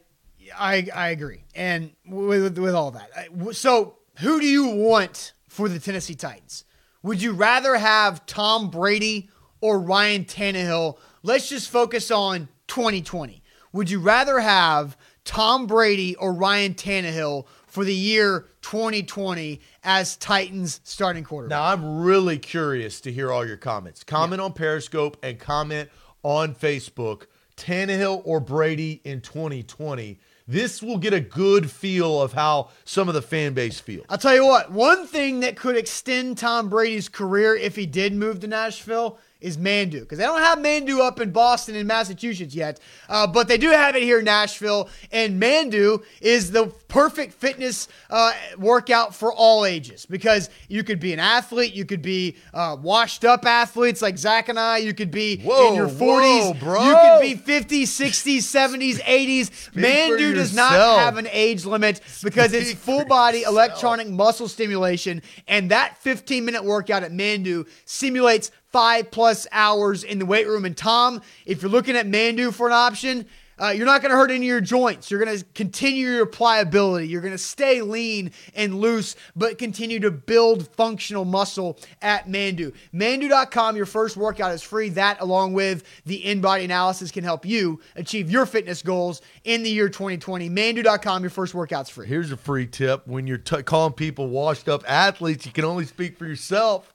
[0.55, 3.27] I I agree, and with with all that.
[3.51, 6.63] So, who do you want for the Tennessee Titans?
[7.03, 10.97] Would you rather have Tom Brady or Ryan Tannehill?
[11.21, 13.43] Let's just focus on 2020.
[13.73, 20.79] Would you rather have Tom Brady or Ryan Tannehill for the year 2020 as Titans
[20.85, 21.57] starting quarterback?
[21.57, 24.05] Now, I'm really curious to hear all your comments.
[24.05, 25.89] Comment on Periscope and comment
[26.23, 27.23] on Facebook.
[27.57, 30.19] Tannehill or Brady in 2020.
[30.47, 34.05] This will get a good feel of how some of the fan base feels.
[34.09, 38.13] I'll tell you what, one thing that could extend Tom Brady's career if he did
[38.13, 40.01] move to Nashville is Manduu.
[40.01, 42.79] Because they don't have Manduu up in Boston and Massachusetts yet,
[43.09, 44.89] uh, but they do have it here in Nashville.
[45.11, 51.11] And Manduu is the perfect fitness uh, workout for all ages because you could be
[51.11, 55.09] an athlete, you could be uh, washed up athletes like Zach and I, you could
[55.09, 56.83] be in Whoa, your whoa, 40s, bro.
[56.83, 59.49] you could be 50s, 60s, 70s, 80s.
[59.49, 63.55] for Manduu does not have an age limit because it's full body yourself.
[63.55, 65.23] electronic muscle stimulation.
[65.47, 70.63] And that 15 minute workout at Manduu simulates five plus hours in the weight room.
[70.63, 73.25] And Tom, if you're looking at Manduu for an option,
[73.61, 75.11] uh, you're not going to hurt any of your joints.
[75.11, 77.07] You're going to continue your pliability.
[77.07, 82.73] You're going to stay lean and loose, but continue to build functional muscle at Manduu.
[82.93, 84.89] Manduu.com, your first workout is free.
[84.89, 89.63] That, along with the in body analysis, can help you achieve your fitness goals in
[89.63, 90.49] the year 2020.
[90.49, 92.07] Manduu.com, your first workout's free.
[92.07, 95.85] Here's a free tip when you're t- calling people washed up athletes, you can only
[95.85, 96.93] speak for yourself.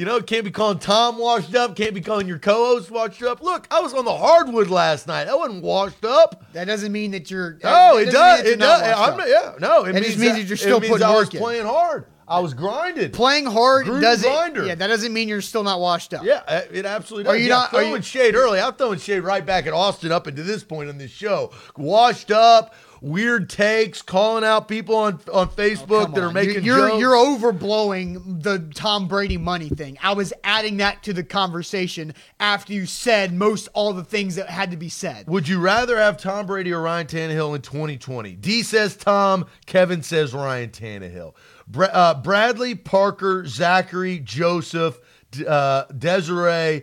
[0.00, 3.22] You know, can't be calling Tom washed up, can't be calling your co host washed
[3.22, 3.42] up.
[3.42, 5.28] Look, I was on the hardwood last night.
[5.28, 6.42] I wasn't washed up.
[6.54, 7.58] That doesn't mean that you're.
[7.62, 8.14] No, that it does.
[8.14, 9.28] that you're It does.
[9.28, 9.84] Yeah, no.
[9.84, 11.40] It That means just means that you're it still means putting I was work in.
[11.42, 12.06] playing hard.
[12.30, 13.12] I was grinded.
[13.12, 14.30] Playing hard Groove doesn't.
[14.30, 14.64] grinder.
[14.64, 16.24] Yeah, that doesn't mean you're still not washed up.
[16.24, 17.32] Yeah, uh, it absolutely does.
[17.34, 18.60] Are you yeah, not- are throwing you- shade early?
[18.60, 21.50] I'm throwing shade right back at Austin up into this point on this show.
[21.76, 26.34] Washed up, weird takes, calling out people on on Facebook Oh, Come that are on.
[26.34, 27.00] making you're jokes.
[27.00, 29.98] you're overblowing the Tom Brady money thing.
[30.02, 34.48] I was adding that to the conversation after you said most all the things that
[34.50, 35.26] had to be said.
[35.28, 38.32] Would you rather have Tom Brady or Ryan Tannehill in 2020?
[38.36, 39.46] D says Tom.
[39.66, 41.34] Kevin says Ryan Tannehill.
[41.70, 44.98] Bra- uh, Bradley, Parker, Zachary, Joseph,
[45.46, 46.82] uh, Desiree,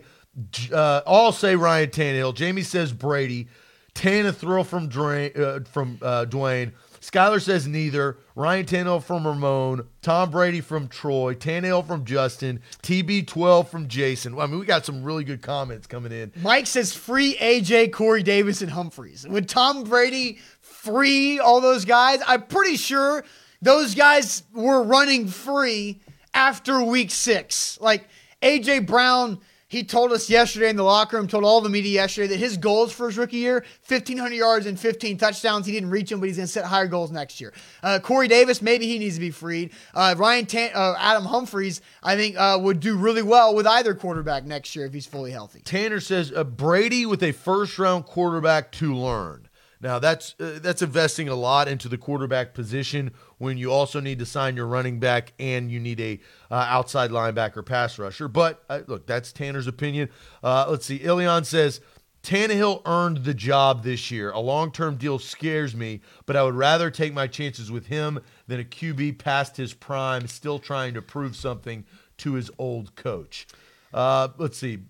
[0.72, 2.34] uh, all say Ryan Tannehill.
[2.34, 3.48] Jamie says Brady.
[3.94, 5.38] Tana thrill from Dwayne.
[5.38, 6.72] Uh, from uh, Dwayne.
[7.00, 8.18] Skylar says neither.
[8.34, 9.88] Ryan Tannehill from Ramon.
[10.02, 11.34] Tom Brady from Troy.
[11.34, 12.60] Tannehill from Justin.
[12.82, 14.38] TB12 from Jason.
[14.38, 16.32] I mean, we got some really good comments coming in.
[16.40, 19.26] Mike says free AJ, Corey Davis, and Humphries.
[19.28, 22.20] Would Tom Brady free all those guys?
[22.26, 23.24] I'm pretty sure
[23.60, 26.00] those guys were running free
[26.34, 27.78] after week six.
[27.80, 28.08] Like
[28.42, 32.28] AJ Brown, he told us yesterday in the locker room, told all the media yesterday
[32.28, 35.66] that his goals for his rookie year 1,500 yards and 15 touchdowns.
[35.66, 37.52] He didn't reach them, but he's going to set higher goals next year.
[37.82, 39.72] Uh, Corey Davis, maybe he needs to be freed.
[39.92, 43.94] Uh, Ryan Tan- uh, Adam Humphries, I think, uh, would do really well with either
[43.94, 45.60] quarterback next year if he's fully healthy.
[45.60, 49.47] Tanner says uh, Brady with a first round quarterback to learn.
[49.80, 54.18] Now that's uh, that's investing a lot into the quarterback position when you also need
[54.18, 58.28] to sign your running back and you need a uh, outside linebacker pass rusher.
[58.28, 60.08] But uh, look, that's Tanner's opinion.
[60.42, 60.96] Uh, let's see.
[60.96, 61.80] Ilion says
[62.22, 64.30] Tannehill earned the job this year.
[64.32, 68.20] A long term deal scares me, but I would rather take my chances with him
[68.48, 71.84] than a QB past his prime, still trying to prove something
[72.18, 73.46] to his old coach.
[73.94, 74.80] Uh, let's see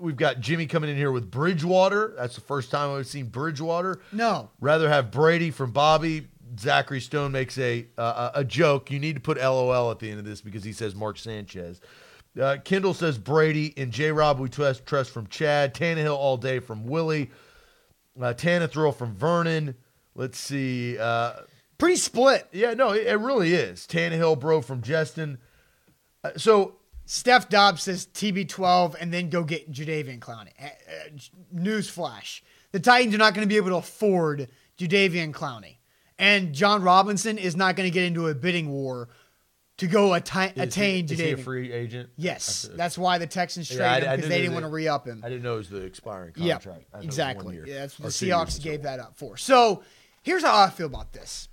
[0.00, 2.14] we've got Jimmy coming in here with Bridgewater.
[2.16, 4.00] That's the first time I've seen Bridgewater.
[4.12, 4.50] No.
[4.60, 6.28] Rather have Brady from Bobby.
[6.58, 8.90] Zachary Stone makes a uh, a joke.
[8.90, 11.80] You need to put LOL at the end of this because he says Mark Sanchez.
[12.40, 15.74] Uh, Kendall says Brady and J Rob we trust, trust from Chad.
[15.74, 17.30] Tannehill all day from Willie.
[18.20, 19.74] Uh, Tannehill from Vernon.
[20.14, 20.98] Let's see.
[20.98, 21.32] Uh,
[21.78, 22.48] Pretty split.
[22.52, 23.86] yeah, no, it, it really is.
[23.86, 25.38] Tannehill, bro, from Justin.
[26.24, 26.76] Uh, so
[27.10, 30.50] Steph Dobbs says TB12 and then go get Jadeveon Clowney.
[30.60, 31.08] Uh, uh,
[31.54, 32.42] Newsflash.
[32.72, 35.76] The Titans are not going to be able to afford Jadeveon Clowney.
[36.18, 39.08] And Jon Robinson is not going to get into a bidding war
[39.78, 42.10] to go atti- is attain he, is he a free agent?
[42.16, 45.22] Yes, that's why the Texans Yeah, traded him because they didn't want to re-up him.
[45.24, 46.66] I didn't know it was the expiring contract.
[46.68, 47.60] I thought it was one exactly.
[47.64, 49.38] Yeah, that's what the Seahawks gave that up for.
[49.38, 49.82] So
[50.22, 51.48] here's how I feel about this.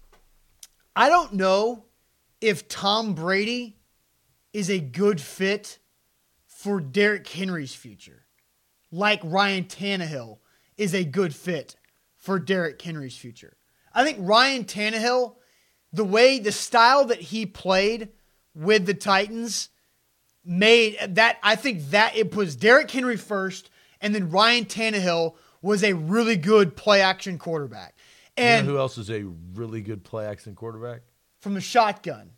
[0.97, 1.85] I don't know
[2.41, 3.77] if Tom Brady
[4.55, 5.79] is a good fit
[6.45, 8.23] for Derrick Henry's future,
[8.89, 10.37] like Ryan Tannehill
[10.77, 11.75] is a good fit
[12.15, 13.57] for Derrick Henry's future.
[13.93, 15.35] I think Ryan Tannehill,
[15.91, 18.09] the way, the style that he played
[18.53, 19.67] with the Titans
[20.45, 25.83] made that I think that it was Derrick Henry first, and then Ryan Tannehill was
[25.83, 27.95] a really good play action quarterback.
[28.37, 31.01] You And know who else is a really good play action quarterback?
[31.41, 32.31] from the shotgun.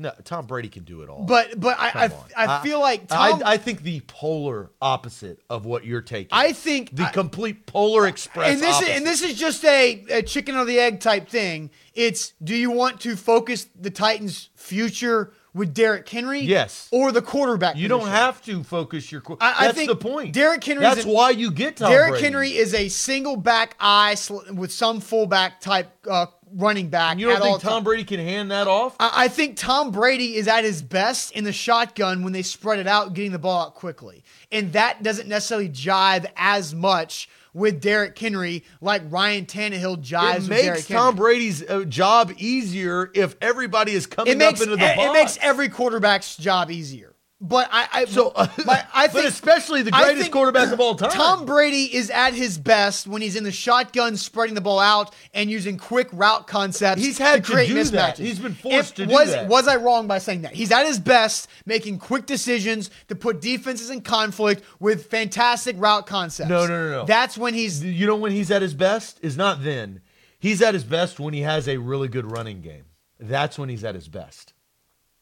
[0.00, 1.24] No, Tom Brady can do it all.
[1.24, 5.66] But but I I, I feel like Tom I, I think the polar opposite of
[5.66, 6.28] what you're taking.
[6.30, 8.52] I think the I- complete polar express.
[8.52, 11.70] and this is, and this is just a, a chicken or the egg type thing.
[11.94, 16.40] It's do you want to focus the Titans' future with Derrick Henry?
[16.40, 16.88] Yes.
[16.92, 17.74] Or the quarterback?
[17.76, 19.22] you don't have to focus your.
[19.40, 20.32] I- I That's think the point.
[20.32, 20.82] Derrick Henry.
[20.82, 22.24] That's why you get Tom Derrick Brady.
[22.24, 27.18] Henry is a single back eye sl- with some fullback type uh, running back.
[27.18, 27.84] You don't think Tom.
[27.84, 28.96] Brady can hand that off?
[28.98, 32.78] I I think Tom Brady is at his best in the shotgun when they spread
[32.78, 34.24] it out, getting the ball out quickly.
[34.50, 40.58] And that doesn't necessarily jive as much with Derrick Henry like Ryan Tannehill jives with
[40.58, 41.16] it makes Tom.
[41.16, 44.98] Brady's uh, job easier if everybody is coming makes, up into the box.
[44.98, 47.14] it makes every quarterback's job easier.
[47.40, 50.96] But I, I So, uh, but I but think especially the greatest quarterback of all
[50.96, 51.12] time.
[51.12, 55.14] Tom Brady is at his best when he's in the shotgun, spreading the ball out
[55.32, 57.00] and using quick route concepts.
[57.00, 57.90] He's had to create mismatches.
[57.92, 58.18] that.
[58.18, 59.46] He's been forced If- to do was, that.
[59.46, 60.52] Was I wrong by saying that?
[60.54, 66.06] He's at his best, making quick decisions to put defenses in conflict with fantastic route
[66.08, 66.50] concepts.
[66.50, 67.04] No, no, no, no.
[67.04, 70.00] That's when he's you know when he's at his best is not then.
[70.40, 72.86] He's at his best when he has a really good running game.
[73.20, 74.54] That's when he's at his best.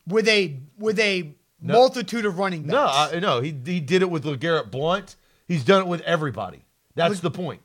[0.06, 2.72] with a with a multitude of running backs.
[2.72, 5.16] No, I, no, he he did it with LeGarrette Blunt.
[5.48, 6.64] He's done it with everybody.
[6.94, 7.60] That's Was- the point.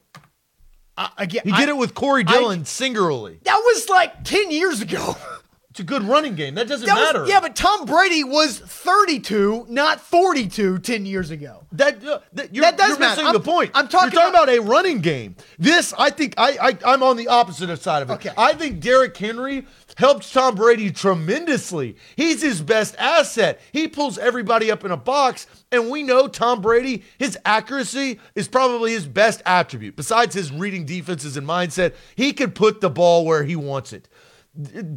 [0.97, 3.39] I- again, He I- did it with Corey I- Dillon singularly.
[3.43, 5.15] That was like ten years ago.
[5.71, 6.55] It's a good running game.
[6.55, 7.25] That doesn't That was- matter.
[7.29, 11.63] yeah, but Tom Brady was 32, not 42, 10 years ago.
[11.71, 13.11] That, uh, that, you're, That does you're matter.
[13.11, 13.71] missing I'm- the point.
[13.73, 15.37] I'm talking You're talking about, a running game.
[15.57, 18.13] This, I think, I, I I'm on the opposite side of it.
[18.15, 18.31] Okay.
[18.37, 19.65] I think Derrick Henry
[19.97, 21.95] helps Tom Brady tremendously.
[22.15, 23.59] He's his best asset.
[23.71, 28.47] He pulls everybody up in a box, and we know Tom Brady, his accuracy is
[28.47, 29.95] probably his best attribute.
[29.95, 34.07] Besides his reading defenses and mindset, he can put the ball where he wants it.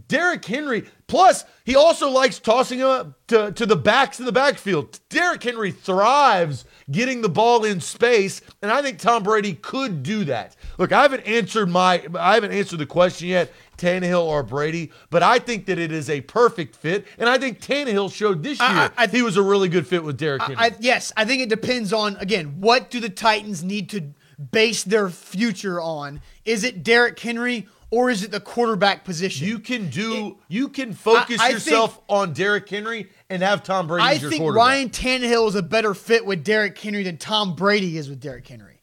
[0.08, 4.98] Derrick Henry, plus he also likes tossing it to, to the backs of the backfield.
[5.10, 10.24] Derrick Henry thrives getting the ball in space, and I think Tom Brady could do
[10.24, 10.56] that.
[10.76, 15.22] Look, I haven't answered my I haven't answered the question yet, Tannehill or Brady, but
[15.22, 18.68] I think that it is a perfect fit, and I think Tannehill showed this year
[18.68, 20.56] I- I- he was a really good fit with Derrick Henry.
[20.58, 24.02] I, yes, I think it depends on again what do the Titans need to
[24.50, 26.20] base their future on?
[26.44, 29.46] Is it Derrick Henry or is it the quarterback position?
[29.46, 33.86] you can do you can focus I- I yourself on Derrick Henry and have Tom
[33.86, 34.52] Brady I as your think.
[34.52, 38.46] Ryan Tannehill is a better fit with Derrick Henry than Tom Brady is with Derrick
[38.48, 38.80] Henry,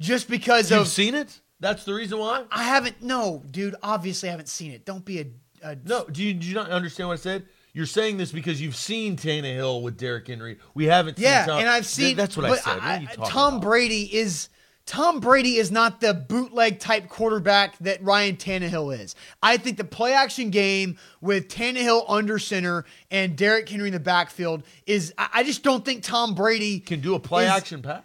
[0.00, 1.40] just because You've of seen it?
[1.60, 2.44] That's the reason why?
[2.50, 3.02] I haven't.
[3.02, 3.74] No, dude.
[3.82, 4.84] Obviously, I haven't seen it.
[4.84, 5.26] Don't be a.
[5.62, 7.46] a No, do you, do you not understand what I said?
[7.72, 10.58] You're saying this because you've seen Tannehill with Derrick Henry.
[10.74, 11.58] We haven't seen Yeah, Tom.
[11.60, 12.16] and I've seen.
[12.16, 12.74] that's what I said.
[12.76, 13.62] What are you talking Tom about?
[13.64, 14.48] Brady is.
[14.86, 19.14] Tom Brady is not the bootleg type quarterback that Ryan Tannehill is.
[19.42, 23.98] I think the play action game with Tannehill under center and Derrick Henry in the
[24.00, 25.14] backfield is.
[25.16, 28.02] I I just don't think Tom Brady can do a play is- action pass.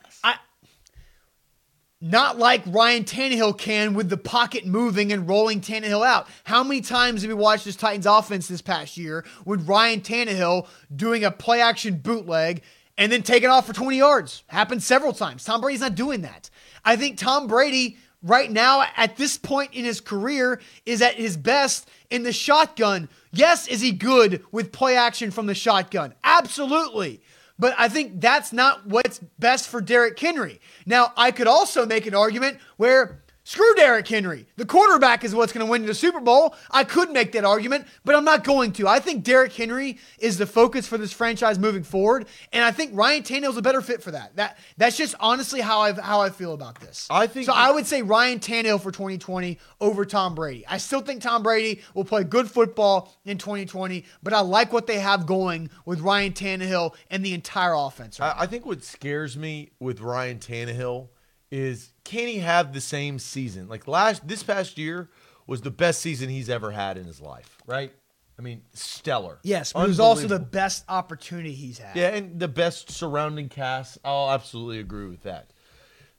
[2.01, 6.29] Not like Ryan Tannehill can with the pocket moving and rolling Tannehill out.
[6.45, 10.67] How many times have we watched this Titans offense this past year with Ryan Tannehill
[10.95, 12.61] doing a play action bootleg
[12.97, 14.43] and then taking off for 20 yards?
[14.47, 15.43] Happened several times.
[15.43, 16.49] Tom Brady's not doing that.
[16.85, 21.35] I think Tom Brady right now at this point in his career is at his
[21.35, 23.09] best in the shotgun.
[23.33, 26.13] Yes, is he good with play action from the shotgun?
[26.23, 27.21] Absolutely.
[27.59, 30.61] But I think that's not what's best for Derrick Henry.
[30.85, 34.45] Now, I could also make an argument where screw Derrick Henry.
[34.57, 36.53] The quarterback is what's going to win the Super Bowl.
[36.69, 38.87] I could make that argument, but I'm not going to.
[38.87, 42.91] I think Derrick Henry is the focus for this franchise moving forward, and I think
[42.93, 44.35] Ryan Tannehill's a better fit for that.
[44.35, 47.07] That that's just honestly how I how I feel about this.
[47.09, 47.53] I think so.
[47.53, 50.63] I would say Ryan Tannehill for 2020 over Tom Brady.
[50.67, 54.85] I still think Tom Brady will play good football in 2020, but I like what
[54.85, 58.19] they have going with Ryan Tannehill and the entire offense.
[58.19, 61.07] right I, I think what scares me with Ryan Tannehill
[61.51, 63.67] is can he have the same season?
[63.67, 65.09] Like last this past year
[65.47, 67.91] was the best season he's ever had in his life, right?
[68.37, 69.39] I mean, stellar.
[69.43, 71.97] Yes, but it was also the best opportunity he's had.
[71.97, 73.97] Yeah, and the best surrounding cast.
[74.05, 75.51] I'll absolutely agree with that.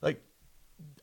[0.03, 0.23] Like,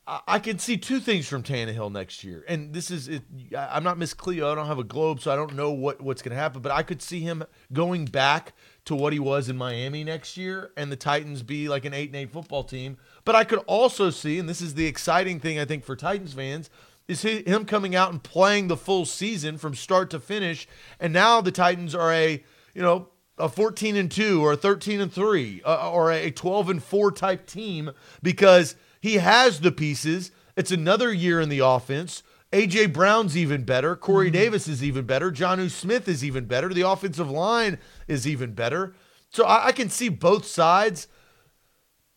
[0.06, 3.24] I, I can see two things from Tannehill next year, and this is it.
[3.58, 4.52] I'm not Miss Cleo.
[4.52, 6.62] I don't have a globe, so I don't know what what's going to happen.
[6.62, 8.54] But I could see him going back
[8.88, 12.10] to what he was in Miami next year, and the Titans be like an eight
[12.10, 12.97] and eight football team.
[13.26, 16.34] But I could also see, and this is the exciting thing I think for Titans
[16.34, 16.69] fans.
[17.08, 20.67] Is him coming out and playing the full season from start to finish,
[21.00, 25.00] and now the Titans are a you know a 14 and 2 or a 13
[25.00, 30.32] and 3 uh, or a 12 and 4 type team because he has the pieces.
[30.58, 32.23] It's another year in the offense.
[32.53, 33.95] AJ Brown's even better.
[33.95, 34.33] Corey mm-hmm.
[34.33, 35.31] Davis is even better.
[35.31, 36.69] Jonnu Smith is even better.
[36.69, 38.95] The offensive line is even better.
[39.29, 41.07] So I, I can see both sides.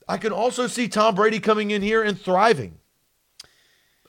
[0.09, 2.79] I can also see Tom Brady coming in here and thriving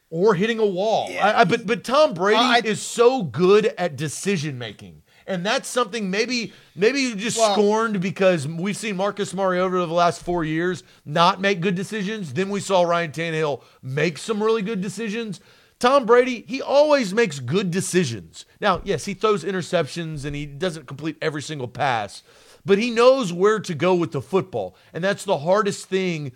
[0.10, 1.10] or hitting a wall.
[1.20, 5.02] I, I, but but Tom Brady Well, I- is so good at decision making.
[5.28, 9.86] And that's something maybe maybe you just Well- scorned because we've seen Marcus Mariota over
[9.86, 12.34] the last four years not make good decisions.
[12.34, 15.40] Then we saw Ryan Tannehill make some really good decisions.
[15.82, 18.46] Tom Brady, he always makes good decisions.
[18.62, 22.22] Now, yes, he throws interceptions and he doesn't complete every single pass,
[22.64, 24.76] but he knows where to go with the football.
[24.94, 26.34] And that's the hardest thing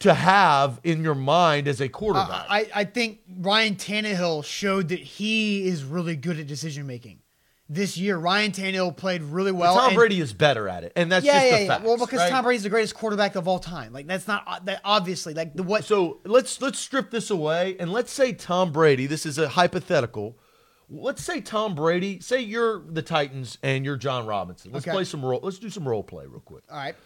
[0.00, 2.46] to have in your mind as a quarterback.
[2.48, 7.20] I, I think Ryan Tannehill showed that he is really good at decision making.
[7.72, 9.76] This year, Ryan Tannehill played really well.
[9.76, 11.68] Tom and- Brady is better at it, and that's yeah, just yeah, the yeah.
[11.68, 12.28] facts, Well, because right?
[12.28, 13.92] Tom Brady's the greatest quarterback of all time.
[13.92, 15.84] Like that's not uh, that obviously like the what.
[15.84, 19.06] So let's let's strip this away, and let's say Tom Brady.
[19.06, 20.36] This is a hypothetical.
[20.88, 22.18] Let's say Tom Brady.
[22.18, 24.72] Say you're the Titans and you're Jon Robinson.
[24.72, 24.92] Let's Okay.
[24.92, 25.38] play some role.
[25.40, 26.64] Let's do some role play real quick.
[26.68, 26.96] all right.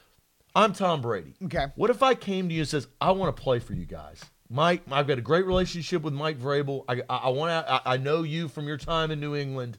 [0.57, 1.35] I'm Tom Brady.
[1.45, 1.67] Okay.
[1.77, 4.25] What if I came to you and says, I want to play for you guys?
[4.49, 6.85] Mike, I've got a great relationship with Mike Vrabel.
[6.89, 7.73] I, I, I want to.
[7.73, 9.77] I, I know you from your time in New England.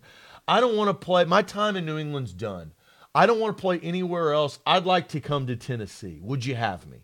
[0.47, 1.25] I don't want to play.
[1.25, 2.73] My time in New England's done.
[3.13, 4.59] I don't want to play anywhere else.
[4.65, 6.19] I'd like to come to Tennessee.
[6.21, 6.99] Would you have me?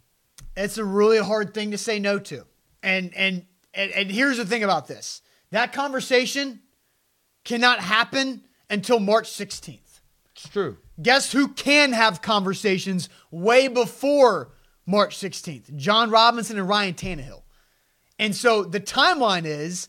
[0.58, 2.46] It's a really hard thing to say no to.
[2.84, 5.22] And and and, and here's the thing about this.
[5.52, 6.62] That conversation
[7.46, 10.00] cannot happen until March 16th.
[10.34, 10.78] It's true.
[11.02, 14.52] Guess who can have conversations way before
[14.86, 15.76] March 16th?
[15.76, 17.44] Jon Robinson and Ryan Tannehill.
[18.20, 19.88] And so the timeline is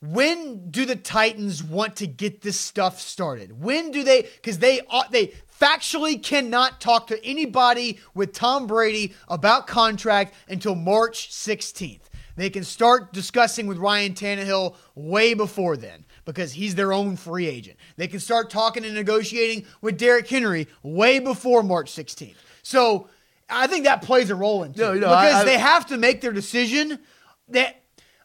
[0.00, 3.62] when do the Titans want to get this stuff started?
[3.62, 4.22] When do they?
[4.22, 4.80] Because they
[5.10, 12.00] they factually cannot talk to anybody with Tom Brady about contract until March 16th.
[12.36, 17.46] They can start discussing with Ryan Tannehill way before then because he's their own free
[17.46, 17.76] agent.
[17.96, 22.36] They can start talking and negotiating with Derrick Henry way before March 16th.
[22.62, 23.08] So
[23.50, 25.86] I think that plays a role in it No, no, because I- I- they have
[25.88, 27.00] to make their decision.
[27.48, 27.79] That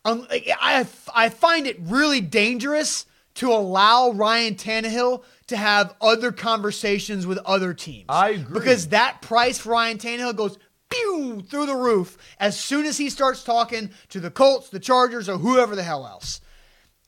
[0.06, 7.28] um, I I find it really dangerous to allow Ryan Tannehill to have other conversations
[7.28, 8.06] with other teams.
[8.08, 8.54] I agree.
[8.54, 10.58] because that price for Ryan Tannehill goes
[10.90, 15.28] pew through the roof as soon as he starts talking to the Colts, the Chargers,
[15.28, 16.40] or whoever the hell else.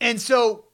[0.02, 0.66] And so,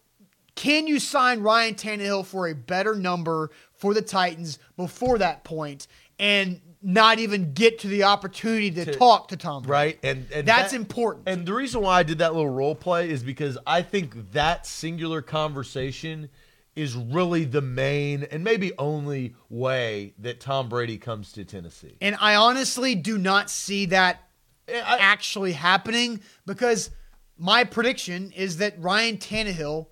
[0.55, 5.53] can you sign Ryan Tannehill for a better number for the Titans before that point?
[5.53, 5.87] point
[6.19, 9.71] and not even get to the opportunity to, talk to Tom Brady?
[9.71, 9.99] right?
[10.03, 11.29] And, and That's that- important.
[11.29, 14.67] And the reason why I did that little role play is because I think that
[14.67, 16.29] singular conversation
[16.75, 21.95] is really the main and maybe only way that Tom Brady comes to Tennessee.
[22.01, 24.23] And I honestly do not see that
[24.67, 26.89] I- actually happening because
[27.37, 29.87] my prediction is that Ryan Tannehill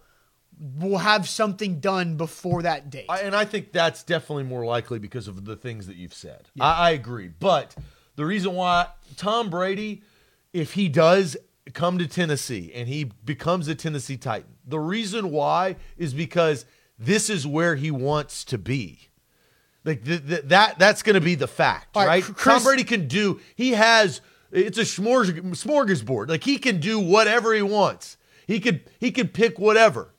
[0.79, 3.05] will have something done before that date.
[3.09, 6.49] I, and I think that's definitely more likely because of the things that you've said.
[6.59, 7.29] I, I agree.
[7.39, 7.75] But
[8.15, 8.87] the reason why
[9.17, 10.03] Tom Brady,
[10.53, 11.35] if he does
[11.73, 16.65] come to Tennessee and he becomes a Tennessee Titan, the reason why is because
[16.99, 19.09] this is where he wants to be.
[19.83, 22.35] Like th- th- that, that's going to be the fact, All right, right?
[22.35, 23.39] Chris- Tom Brady can do.
[23.55, 24.21] He has.
[24.51, 26.29] It's a smorg- smorgasbord.
[26.29, 28.17] Like he can do whatever he wants.
[28.45, 28.81] He could.
[28.99, 30.13] He could pick whatever.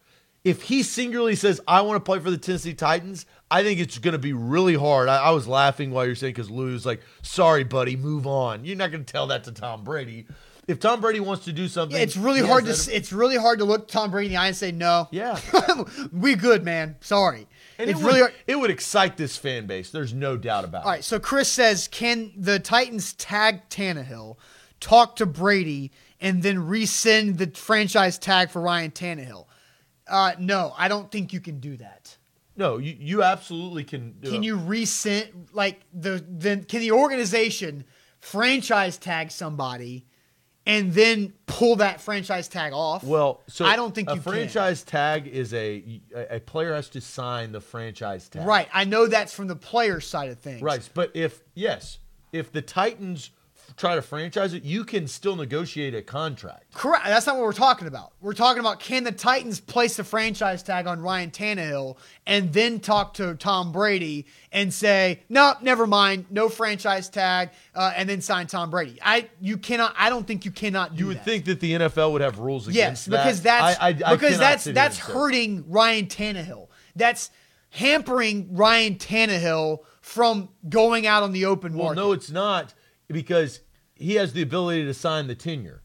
[0.44, 3.98] If he singularly says, "I want to play for the Tennessee Titans," I think it's
[3.98, 5.08] going to be really hard.
[5.08, 8.64] I, I was laughing while you're saying because Lou Lou's like, "Sorry, buddy, move on."
[8.64, 10.26] You're not going to tell that to Tom Brady.
[10.68, 13.36] If Tom Brady wants to do something, Yeah, it's really hard to has it's really
[13.36, 15.08] hard to look Tom Brady in the eye and say no.
[15.10, 15.38] Yeah.
[16.12, 16.96] we good, man.
[17.00, 17.48] Sorry.
[17.78, 18.42] And it's it really would, hard.
[18.46, 19.90] it would excite this fan base.
[19.90, 20.94] There's no doubt about All it.
[20.94, 24.36] right, so Chris says, can the Titans tag Tannehill,
[24.78, 25.90] talk to Brady,
[26.20, 29.46] and then rescind the franchise tag for Ryan Tannehill?
[30.08, 32.16] Uh, no, I don't think you can do that.
[32.56, 34.12] No, you, you absolutely can.
[34.20, 37.84] do Can you rescind like the then can the organization
[38.20, 40.06] franchise tag somebody
[40.66, 43.04] and then pull that franchise tag off?
[43.04, 44.32] Well, so I don't think a you can.
[44.32, 48.46] franchise tag is a a player has to sign the franchise tag.
[48.46, 50.62] Right, I know that's from the player side of things.
[50.62, 50.86] Right.
[50.92, 51.98] But if yes,
[52.32, 53.30] if the Titans
[53.76, 56.72] try to franchise it, you can still negotiate a contract.
[56.74, 57.04] Correct.
[57.04, 58.12] That's not what we're talking about.
[58.20, 61.96] We're talking about can the Titans place the franchise tag on Ryan Tannehill
[62.26, 67.92] and then talk to Tom Brady and say, no, never mind, no franchise tag, uh,
[67.96, 68.98] and then sign Tom Brady.
[69.02, 69.94] I you cannot.
[69.96, 70.90] I don't think you cannot.
[70.90, 71.00] Do that.
[71.00, 71.24] You would that.
[71.24, 73.24] think that the NFL would have rules yes, against that.
[73.24, 76.68] because that's I, I, I because cannot that's that's hurting Ryan Tannehill.
[76.94, 77.30] That's
[77.70, 82.00] hampering Ryan Tannehill from going out on the open Well, market.
[82.00, 82.74] no, it's not
[83.08, 83.60] because
[84.02, 85.82] he has the ability to sign the tenure.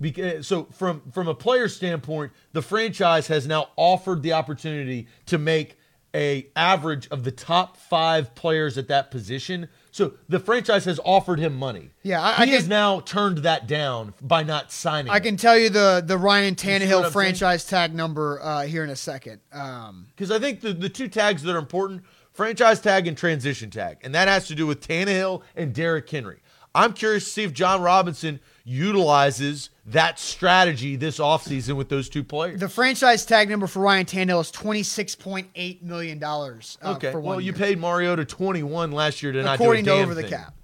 [0.00, 5.38] Because, so from from a player standpoint, the franchise has now offered the opportunity to
[5.38, 5.78] make
[6.14, 9.68] a average of the top five players at that position.
[9.90, 11.90] So the franchise has offered him money.
[12.02, 15.10] Yeah, I- I he has now turned that down by not signing.
[15.10, 17.12] I can tell you the the Ryan see what I'm Tannehill saying?
[17.12, 19.40] franchise tag number uh, here in a second.
[19.52, 22.02] Um, because I think the, the two tags that are important
[22.32, 23.96] franchise tag and transition tag.
[24.02, 26.40] And that has to do with Tannehill and Derrick Henry.
[26.76, 32.22] I'm curious to see if Jon Robinson utilizes that strategy this offseason with those two
[32.22, 32.60] players.
[32.60, 36.76] The franchise tag number for Ryan Tannehill is twenty six point eight million dollars.
[36.82, 37.12] Uh, okay.
[37.12, 39.94] for one Well, you year, paid Mariota 21 last year to not according do a
[39.94, 40.54] to damn over the cap.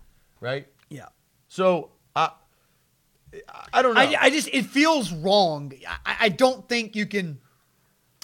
[0.41, 0.67] right?
[0.91, 1.07] Yeah,
[1.49, 2.31] So I,
[3.73, 4.01] I don't know.
[4.01, 5.73] I, I just it feels wrong.
[6.05, 7.39] I, I don't think you can.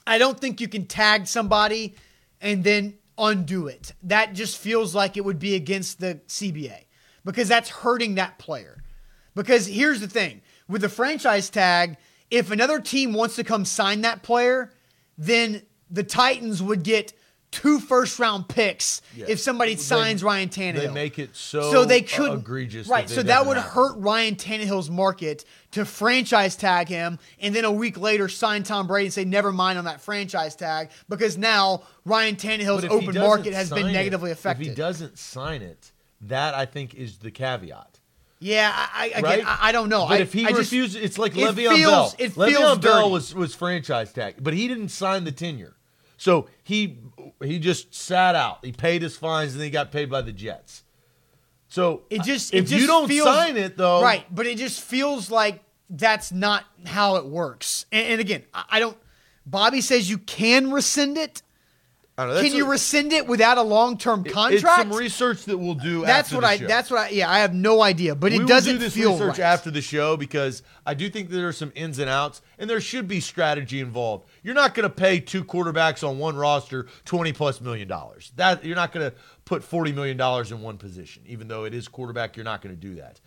[0.06, 1.94] I don't think you can tag somebody
[2.40, 3.92] and then undo it.
[4.02, 6.84] That just feels like it would be against the CBA
[7.28, 8.82] because that's hurting that player.
[9.34, 11.98] Because here's the thing with the franchise tag,
[12.30, 14.72] if another team wants to come sign that player,
[15.18, 15.60] then
[15.90, 17.12] the Titans would get
[17.50, 19.26] two first round picks Yeah.
[19.28, 20.76] if somebody They- signs Ryan Tannehill.
[20.76, 23.08] they make it so so they could egregious that right?
[23.08, 23.72] they so that would happen.
[23.72, 28.86] hurt Ryan Tannehill's market to franchise tag him, and then a week later sign Tom
[28.86, 33.52] Brady and say never mind on that franchise tag because now Ryan Tannehill's open market
[33.52, 34.62] has been sign it- negatively affected.
[34.66, 38.00] If he doesn't sign it, that I think is the caveat.
[38.40, 39.44] yeah, I, I, again, right?
[39.46, 40.06] I, I don't know.
[40.08, 42.14] But I, if he I just- refuses, it's like it Le'Veon feels- Bell.
[42.18, 43.10] it Le'Veon feels Bell dirty.
[43.12, 45.76] was was franchise tag, but he didn't sign the tenure,
[46.16, 46.98] so he
[47.42, 48.64] he just sat out.
[48.64, 50.82] He paid his fines, and then he got paid by the Jets.
[51.68, 54.24] So It just if it just you don't feels, sign it though, right?
[54.34, 57.84] But it just feels like that's not how it works.
[57.92, 58.96] And, and again, I, I don't.
[59.46, 61.42] Bobby says you can rescind it.
[62.26, 64.54] Know, Can you a- rescind it without a long-term contract?
[64.54, 66.04] It's some research that we'll do.
[66.04, 66.56] that's after what the I.
[66.56, 66.66] show.
[66.66, 67.08] That's what I.
[67.10, 69.40] Yeah, I have no idea, but we it doesn't do this feel research right.
[69.40, 72.68] after the show because I do think that there are some ins and outs, and
[72.68, 74.28] there should be strategy involved.
[74.42, 78.32] You're not going to pay two quarterbacks on one roster twenty plus million dollars.
[78.34, 81.72] That you're not going to put forty million dollars in one position, even though it
[81.74, 82.36] is quarterback.
[82.36, 83.20] You're not going to do that.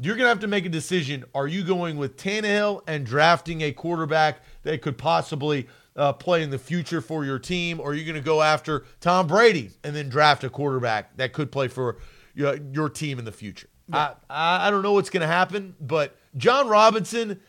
[0.00, 1.24] You're going to have to make a decision.
[1.36, 6.50] Are you going with Tannehill and drafting a quarterback that could possibly uh, play in
[6.50, 9.94] the future for your team, or are you going to go after Tom Brady and
[9.94, 11.98] then draft a quarterback that could play for
[12.34, 13.68] your, your team in the future?
[13.92, 17.40] I, I I don't know what's going to happen, but Jon Robinson,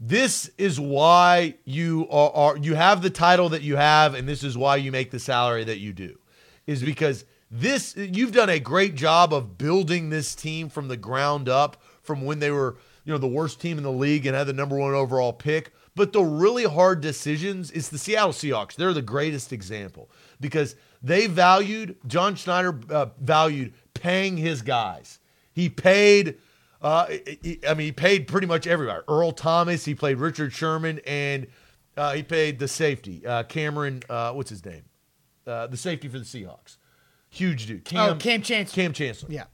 [0.00, 4.42] this is why you are, are you have the title that you have, and this
[4.42, 6.18] is why you make the salary that you do,
[6.66, 11.48] is because this you've done a great job of building this team from the ground
[11.48, 14.46] up from when they were you know the worst team in the league and had
[14.46, 15.72] the number one overall pick.
[15.94, 18.74] But the really hard decisions is the Seattle Seahawks.
[18.76, 25.18] They're the greatest example because they valued John Schneider uh, valued paying his guys.
[25.52, 26.38] He paid.
[26.80, 27.06] Uh,
[27.42, 29.02] he- I mean, he paid pretty much everybody.
[29.06, 31.46] Earl Thomas, he played Richard Sherman, and
[31.96, 34.02] uh, he paid the safety, uh, Cameron.
[34.08, 34.82] Uh, what's his name?
[35.46, 36.78] Uh, the safety for the Seahawks.
[37.28, 37.86] Huge dude.
[37.94, 38.74] Oh, Cam Chancellor.
[38.82, 39.30] Cam Chancellor.
[39.30, 39.44] Yeah.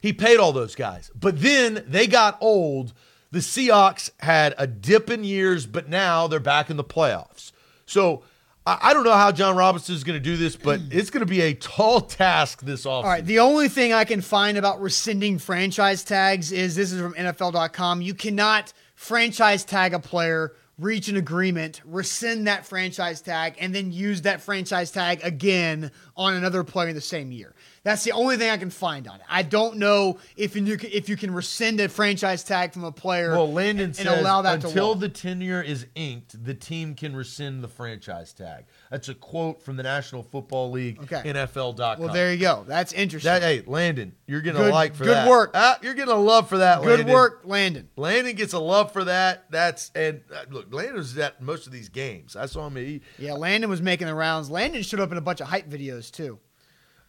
[0.00, 1.10] He paid all those guys.
[1.14, 2.92] But then they got old.
[3.34, 7.50] The Seahawks had a dip in years, but now they're back in the playoffs.
[7.84, 8.22] So
[8.64, 11.26] I, I don't know how Jon Robinson is going to do this, but it's going
[11.26, 13.02] to be a tall task this offseason.
[13.02, 13.26] All right.
[13.26, 18.02] The only thing I can find about rescinding franchise tags is this is from NFL.com.
[18.02, 23.90] You cannot franchise tag a player, reach an agreement, rescind that franchise tag, and then
[23.90, 27.52] use that franchise tag again on another player in the same year.
[27.84, 29.26] That's the only thing I can find on it.
[29.28, 32.90] I don't know if you can, if you can rescind a franchise tag from a
[32.90, 36.94] player Well, Landon and, says and allow that until the tenure is inked, the team
[36.94, 38.64] can rescind the franchise tag.
[38.90, 41.30] That's a quote from the National Football League, Okay.
[41.30, 41.98] NFL.com.
[41.98, 42.64] Well, there you go.
[42.66, 43.28] That's interesting.
[43.30, 45.24] That hey, Landon, you're gonna Good- like for good that.
[45.24, 45.50] Good work.
[45.52, 46.80] Ah, you're gonna love for that.
[46.80, 47.12] Good Landon.
[47.12, 47.88] work, Landon.
[47.96, 49.44] Landon gets a love for that.
[49.50, 52.34] That's and uh, look, Landon's at most of these games.
[52.34, 52.76] I saw him.
[52.76, 54.48] He, Yeah, Landon was making the rounds.
[54.50, 56.38] Landon showed up in a bunch of hype videos too.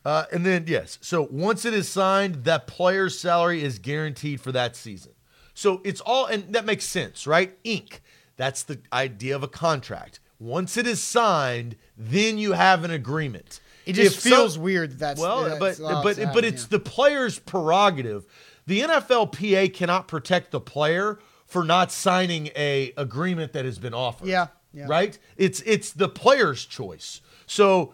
[0.05, 4.51] Uh, and then yes, so once it is signed, that player's salary is guaranteed for
[4.51, 5.11] that season.
[5.55, 7.57] So it's all, and that makes sense, right?
[7.63, 8.01] Ink.
[8.37, 10.19] That's the idea of a contract.
[10.39, 13.61] Once it is signed, then you have an agreement.
[13.85, 16.63] It just If feels some- weird that that's well, that's but but to but it's
[16.63, 16.67] yeah.
[16.71, 18.25] the player's prerogative.
[18.67, 24.27] The NFLPA cannot protect the player for not signing a agreement that has been offered.
[24.27, 24.85] Yeah, yeah.
[24.87, 25.17] Right?
[25.37, 27.21] It's it's the player's choice.
[27.45, 27.93] So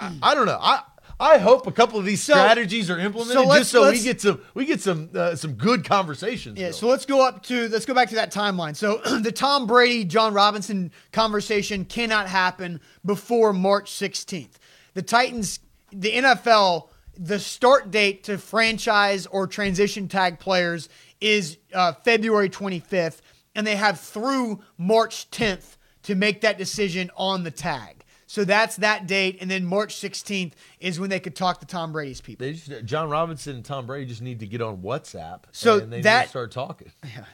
[0.00, 0.58] I, I don't know.
[0.60, 0.82] I
[1.18, 4.40] I hope a couple of these strategies are implemented so just so we get some
[4.54, 6.58] we get some uh, some good conversations.
[6.58, 6.72] Yeah, going.
[6.72, 8.74] so let's go up to let's go back to that timeline.
[8.76, 14.54] So the Tom Brady Jon Robinson conversation cannot happen before March 16th.
[14.94, 15.60] The Titans,
[15.90, 20.88] the NFL, the start date to franchise or transition tag players
[21.20, 23.20] is uh, February 25th,
[23.54, 28.03] and they have through March 10th to make that decision on the tag.
[28.34, 31.92] So that's that date, and then March 16th is when they could talk to Tom
[31.92, 32.44] Brady's people.
[32.44, 35.42] they just, Jon Robinson and Tom Brady just need to get on WhatsApp.
[35.52, 36.90] So and they need that- to start talking.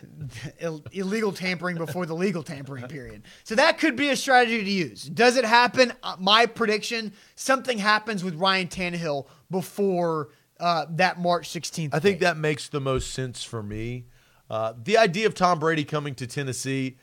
[0.60, 3.22] Ill- illegal tampering before the legal tampering period.
[3.44, 5.04] So that could be a strategy to use.
[5.04, 5.94] Does it happen?
[6.02, 10.28] Uh, my prediction: something happens with Ryan Tannehill before
[10.58, 11.94] uh, that March 16th.
[11.94, 12.26] I think date.
[12.26, 14.04] that makes the most sense for me.
[14.50, 16.98] Uh, the idea of Tom Brady coming to Tennessee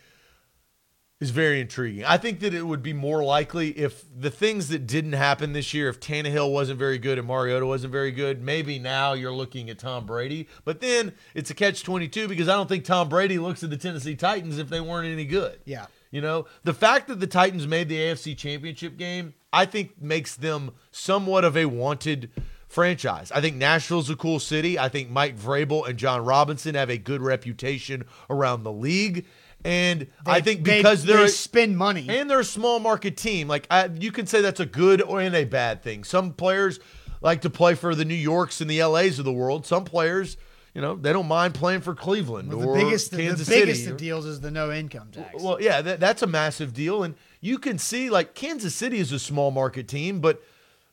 [1.20, 2.06] is very intriguing.
[2.06, 5.74] I think that it would be more likely if the things that didn't happen this
[5.74, 9.70] year, if Tannehill wasn't very good and Mariota wasn't very good, maybe now you're looking
[9.70, 10.48] at Tom Brady.
[10.64, 13.78] But then it's a catch 22 because I don't think Tom Brady looks at the
[13.78, 15.60] Tennessee Titans if they weren't any good.
[15.66, 15.88] Yeah.
[16.12, 20.36] You know, the fact that the Titans made the AFC Championship game, I think makes
[20.36, 22.30] them somewhat of a wanted
[22.68, 23.32] franchise.
[23.32, 24.78] I think Nashville's a cool city.
[24.78, 29.26] I think Mike Vrabel and Jon Robinson have a good reputation around the league.
[29.68, 32.06] And I think because they, they're a- spend money.
[32.08, 33.50] and they're a small market team.
[33.50, 36.06] Like I, you can say that's a good or and a bad thing.
[36.06, 36.80] Some players
[37.20, 39.66] like to play for the New Yorks and the LAs of the world.
[39.66, 40.38] Some players,
[40.74, 43.92] you know, they don't mind playing for Cleveland the or biggest, Kansas the biggest City.
[43.92, 45.44] of deals is the no income tax.
[45.44, 49.12] Well, yeah, that, that's a massive deal, and you can see like Kansas City is
[49.12, 50.42] a small market team, but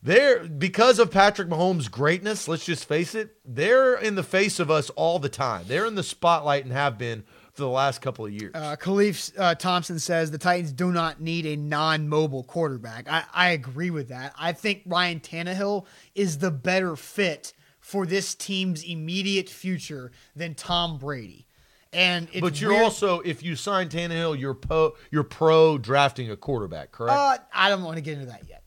[0.03, 2.49] they're because of Patrick Mahomes' greatness.
[2.49, 5.67] Let's just face it; they're in the face of us all the time.
[5.69, 7.23] They're in the spotlight and have been
[7.55, 8.51] for the last couple of years.
[8.55, 13.09] Uh, Khalif uh, Thompson says the Titans do not need a non-mobile quarterback.
[13.09, 14.35] I, I agree with that.
[14.39, 20.99] I think Ryan Tannehill is the better fit for this team's immediate future than Tom
[20.99, 21.47] Brady.
[21.93, 26.31] And it's but you're weird- also, if you sign Tannehill, you're po, you're pro drafting
[26.31, 27.17] a quarterback, correct?
[27.17, 28.65] Uh, I don't want to get into that yet.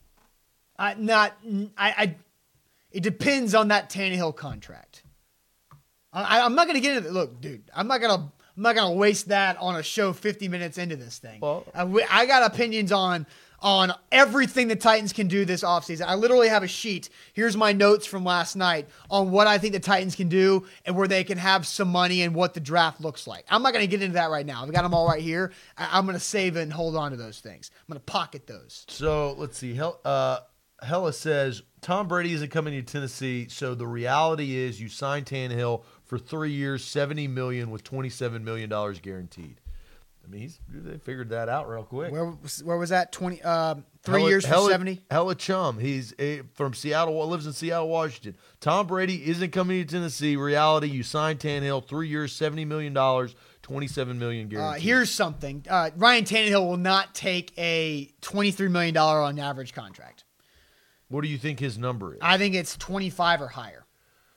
[0.78, 1.36] I not.
[1.76, 1.90] I.
[1.90, 2.16] I
[2.90, 5.02] it depends on that Tannehill contract.
[6.10, 7.10] I, I'm not going to get into.
[7.10, 7.12] It.
[7.12, 8.32] Look, dude, I'm not going to.
[8.58, 11.38] I'm not going to waste that on a show 50 minutes into this thing.
[11.40, 13.24] Well- I, I got opinions on
[13.60, 16.06] on everything the Titans can do this offseason.
[16.06, 17.08] I literally have a sheet.
[17.32, 20.96] Here's my notes from last night on what I think the Titans can do and
[20.96, 23.44] where they can have some money and what the draft looks like.
[23.48, 24.62] I'm not going to get into that right now.
[24.62, 25.50] I've got them all right here.
[25.76, 27.72] I, I'm going to save it and hold on to those things.
[27.80, 28.84] I'm going to pocket those.
[28.88, 29.74] So let's see.
[29.74, 30.38] Hell, uh,
[30.80, 33.48] Hella says Tom Brady isn't coming to Tennessee.
[33.48, 38.68] So the reality is, you sign Tannehill for three years, seventy million with twenty-seven million
[38.68, 39.60] dollars guaranteed.
[40.24, 42.12] I mean, he's, they figured that out real quick.
[42.12, 43.12] Where was, where was that?
[43.12, 45.00] Twenty uh, three Hella- years for seventy.
[45.10, 45.78] Hella chum.
[45.78, 47.26] He's a, from Seattle.
[47.28, 48.36] Lives in Seattle, Washington.
[48.60, 50.36] Tom Brady isn't coming to Tennessee.
[50.36, 54.82] Reality: You sign Tannehill, three years, seventy million dollars, twenty-seven million Uh, guaranteed.
[54.82, 55.64] here's something.
[55.68, 60.24] Uh, Ryan Tannehill will not take a twenty three million dollar on average contract.
[61.08, 62.18] what do you think his number is?
[62.20, 63.86] I think it's twenty five or higher.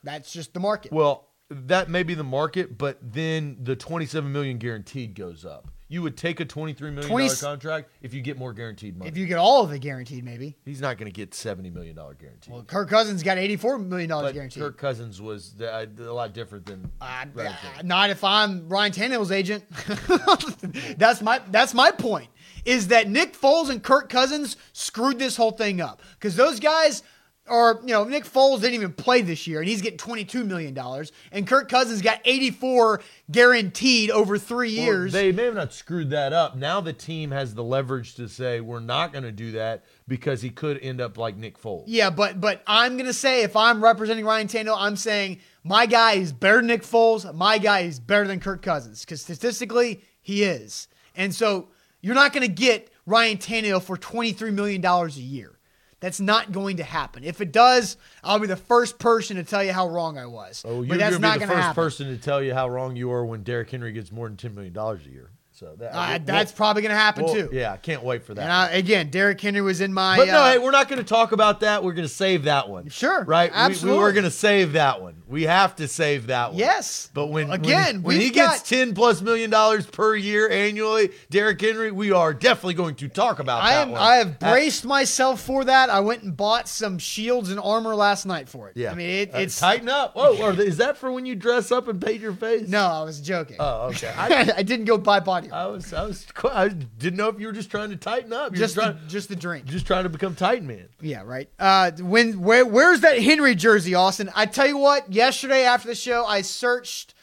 [0.04, 0.92] That's just the market.
[0.94, 5.68] Well, that may be the market, but then the 27 million guaranteed goes up.
[5.90, 9.10] You would take a 23 million 20 dollar contract if you get more guaranteed money.
[9.10, 10.56] if you get all of it guaranteed, maybe.
[10.64, 12.54] He's not going to get 70 million dollar guaranteed.
[12.54, 14.64] Well, Kirk Cousins got eighty four million dollars guaranteed.
[14.64, 19.34] Kirk Cousins was uh, a lot different than Uh, uh, not if I'm Ryan Tannehill's
[19.34, 19.66] agent.
[20.98, 22.30] that's my that's my point.
[22.64, 27.04] Is that Nick Foles and Kirk Cousins screwed this whole thing up because those guys
[27.52, 30.44] are you know Nick Foles didn't even play this year and he's getting twenty two
[30.46, 35.12] million dollars and Kirk Cousins got eighty four guaranteed over three Well, years.
[35.14, 36.56] they may have not screwed that up.
[36.56, 40.42] Now the team has the leverage to say we're not going to do that because
[40.42, 41.84] he could end up like Nick Foles.
[41.88, 46.14] Yeah, but but I'm gonna say if I'm representing Ryan Tannehill, I'm saying my guy
[46.14, 47.32] is better than Nick Foles.
[47.36, 50.88] My guy is better than Kirk Cousins because statistically he is.
[51.16, 51.68] And so
[52.02, 55.58] you're not gonna get Ryan Tannehill for 23 million dollars a year.
[56.02, 57.24] That's not going to happen.
[57.24, 60.64] If it does, I'll be the first person to tell you how wrong I was.
[60.68, 61.76] Oh, you're that's going not to be the first happen.
[61.84, 64.54] person to tell you how wrong you are when Derrick Henry gets more than 10
[64.56, 65.30] million dollars a year.
[65.62, 67.50] So that Uh, we'll- that's probably gonna happen we'll- too.
[67.54, 68.42] Yeah, I can't wait for that.
[68.42, 70.18] And I, again, Derrick Henry was in my.
[70.18, 71.84] But no, uh, hey, we're not going to talk about that.
[71.84, 72.90] We're going to save that one.
[72.90, 73.52] Sure, right?
[73.52, 74.00] We- We, absolutely.
[74.00, 75.14] we're going to save that one.
[75.28, 76.58] We have to save that one.
[76.58, 77.10] Yes.
[77.14, 80.50] But when Again, when, when he we've gets got- ten plus million dollars per year
[80.50, 83.92] annually, Derrick Henry, we are definitely going to talk about I that am.
[83.92, 84.02] one.
[84.02, 85.92] I have braced myself for that.
[85.92, 88.78] I went and bought some shields and armor last night for it.
[88.78, 90.14] yeah, I mean, it, Uh, it's tighten up.
[90.16, 92.68] Or is that for when you dress up and paint your face?
[92.68, 92.82] no.
[92.88, 93.58] I was joking.
[93.60, 94.12] Oh, okay.
[94.18, 95.50] I, I, didn't go buy body.
[95.52, 98.52] I was, I was, I didn't know if you were just trying to tighten up.
[98.54, 99.66] You're just trying, the, just the drink.
[99.66, 100.88] just trying to become Titan Man.
[101.02, 101.50] Yeah, right.
[101.60, 104.30] Uh, when where where's that Henry jersey, Austin?
[104.36, 105.12] I tell you what.
[105.12, 107.14] Yesterday after the show, I searched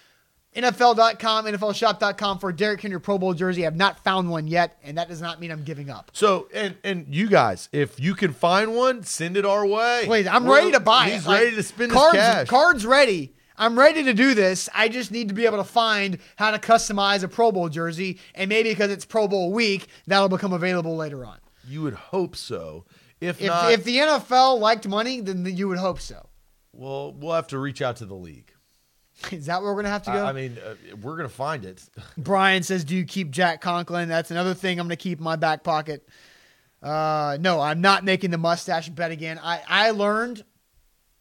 [0.56, 3.62] NFL.com, NFLShop.com for a Derrick Henry Pro Bowl jersey.
[3.62, 6.10] I have not found one yet, and that does not mean I'm giving up.
[6.14, 10.06] So, and and you guys, if you can find one, send it our way.
[10.08, 11.28] Wait, I'm We're- ready to buy He's it.
[11.28, 12.46] Like, ready to spend cards, his cash.
[12.48, 13.34] Cards ready.
[13.58, 14.68] I'm ready to do this.
[14.74, 18.18] I just need to be able to find how to customize a Pro Bowl jersey,
[18.34, 21.38] and maybe because it's Pro Bowl week, that'll become available later on.
[21.66, 22.84] You would hope so.
[23.20, 26.28] If, If, not, if the NFL liked money, then you would hope so.
[26.72, 28.52] well, we'll have to reach out to the league.
[29.32, 30.24] Is that where we're gonna have to go?
[30.24, 31.82] I, I mean, uh, we're gonna find it.
[32.16, 35.24] Brian says, "Do you keep Jack Conklin?" That's another thing I'm going to keep in
[35.24, 36.08] my back pocket.
[36.80, 39.40] Uh, no, I'm not making the mustache bet again.
[39.42, 40.44] I I learned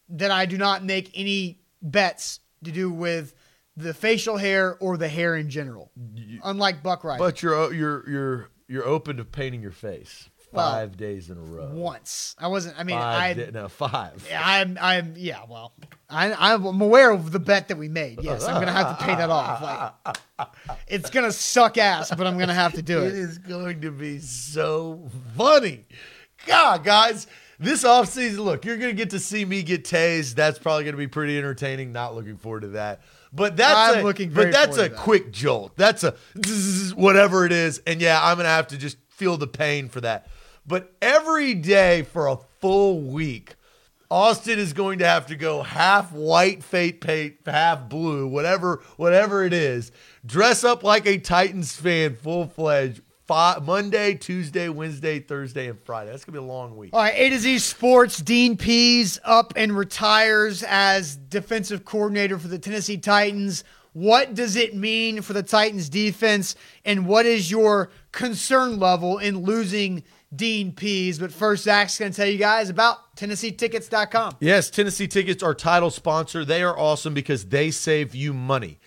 [0.10, 3.34] that I do not make any bets to do with
[3.76, 5.92] the facial hair or the hair in general.
[6.44, 10.98] Unlike Buck Riley, But you're you're you're you're open to painting your face Well, five
[10.98, 11.70] days in a row.
[11.74, 12.78] once I wasn't.
[12.80, 13.34] I mean, Five I.
[13.46, 14.28] di- no five.
[14.36, 15.74] I'm, I'm, yeah, well,
[16.10, 18.22] I, I'm aware of the bet that we made.
[18.24, 19.94] Yes, I'm gonna have to pay that off.
[20.06, 20.50] Like,
[20.88, 23.14] it's gonna suck ass, but I'm gonna have to do It it.
[23.14, 25.08] is going to be so
[25.38, 25.86] funny.
[26.46, 27.28] God, guys,
[27.60, 30.36] this offseason, look, you're going to get to see me get tased.
[30.36, 31.92] That's probably going to be pretty entertaining.
[31.92, 33.02] Not looking forward to that.
[33.34, 34.96] But that's I'm a, looking but that's a that.
[34.96, 35.76] quick jolt.
[35.76, 37.82] That's a zzz, whatever it is.
[37.86, 40.28] And yeah, I'm going to have to just feel the pain for that.
[40.66, 43.56] But every day for a full week,
[44.10, 49.44] Austin is going to have to go half white fate paint, half blue, whatever, whatever
[49.44, 49.92] it is.
[50.26, 53.02] Dress up like a Titans fan, full fledged.
[53.30, 56.12] Monday, Tuesday, Wednesday, Thursday, and Friday.
[56.12, 56.92] That's gonna be a long week.
[56.94, 58.18] All right, A to Z Sports.
[58.18, 63.64] Dean Pees up and retires as defensive coordinator for the Tennessee Titans.
[63.94, 66.56] What does it mean for the Titans defense,
[66.86, 70.04] and what is your concern level in losing
[70.36, 71.18] Dean Pees?
[71.18, 74.36] But first, Zach's going to tell you guys about TennesseeTickets.com.
[74.40, 76.46] Yes, Tennessee Tickets are title sponsor.
[76.46, 78.80] They are awesome because they save you money.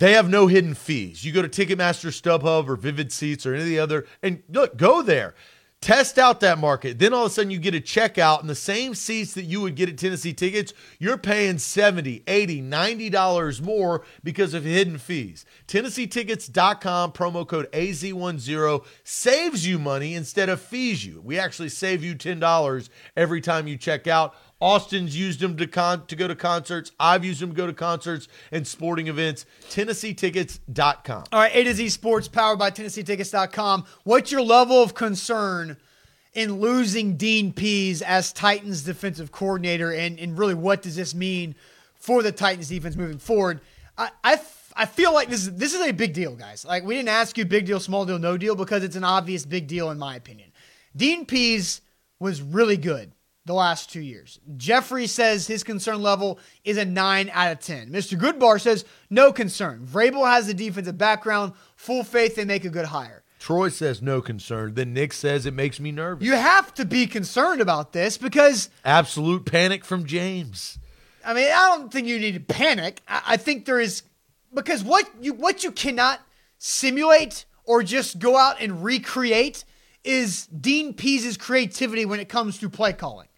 [0.00, 1.26] They have no hidden fees.
[1.26, 4.76] You go to Ticketmaster, StubHub, or Vivid Seats, or any of the other, and look,
[4.78, 5.34] go there.
[5.82, 6.98] Test out that market.
[6.98, 9.62] Then all of a sudden you get a checkout and the same seats that you
[9.62, 14.98] would get at Tennessee tickets, you're paying 70, 80, 90 dollars more because of hidden
[14.98, 15.46] fees.
[15.68, 21.22] TennesseeTickets.com promo code AZ10 saves you money instead of fees you.
[21.22, 24.34] We actually save you $10 every time you check out.
[24.60, 26.92] Austin's used them to con- to go to concerts.
[27.00, 29.46] I've used them to go to concerts and sporting events.
[29.70, 31.24] TennesseeTickets.com.
[31.32, 33.84] All right, A to Z Sports, powered by TennesseeTickets.com.
[34.04, 35.78] What's your level of concern
[36.34, 39.92] in losing Dean Pees as Titans defensive coordinator?
[39.92, 41.54] And, and really, what does this mean
[41.94, 43.60] for the Titans defense moving forward?
[43.96, 44.40] I, I,
[44.76, 46.66] I feel like this is, this is a big deal, guys.
[46.66, 49.46] Like, we didn't ask you big deal, small deal, no deal because it's an obvious
[49.46, 50.52] big deal, in my opinion.
[50.94, 51.80] Dean Pees
[52.18, 53.12] was really good
[53.44, 54.38] the last two years.
[54.56, 57.90] Jeffrey says his concern level is a 9 out of 10.
[57.90, 58.18] Mr.
[58.18, 59.86] Goodbar says no concern.
[59.86, 63.22] Vrabel has the defensive background, full faith they make a good hire.
[63.40, 64.74] Troy says no concern.
[64.74, 66.24] Then Nick says it makes me nervous.
[66.24, 70.78] You have to be concerned about this because Absolute panic from James.
[71.24, 73.00] I mean, I don't think you need to panic.
[73.08, 74.02] I, I think there is
[74.52, 76.20] because what you what you cannot
[76.58, 79.64] simulate or just go out and recreate
[80.04, 83.28] is Dean Pees's creativity when it comes to play calling.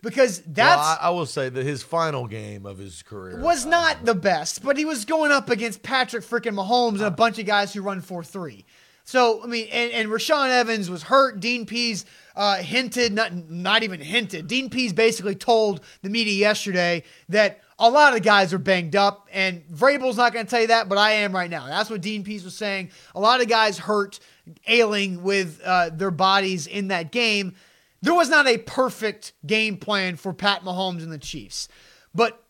[0.00, 3.66] Because that's Well, I, I will say that his final game of his career was
[3.66, 7.38] not the best, but he was going up against Patrick freaking Mahomes and a bunch
[7.38, 8.64] of guys who run 4 3.
[9.08, 11.40] So, I mean, and, and Rashaan Evans was hurt.
[11.40, 12.04] Dean Pees
[12.36, 14.46] uh, hinted, not, not even hinted.
[14.46, 18.94] Dean Pees basically told the media yesterday that a lot of the guys are banged
[18.94, 21.66] up, and Vrabel's not going to tell you that, but I am right now.
[21.66, 22.90] That's what Dean Pees was saying.
[23.14, 24.20] A lot of guys hurt,
[24.66, 27.54] ailing with uh, their bodies in that game.
[28.00, 31.68] There was not a perfect game plan for Pat Mahomes and the Chiefs,
[32.14, 32.44] but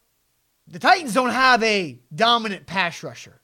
[0.67, 3.41] the Titans don't have a dominant pass rusher.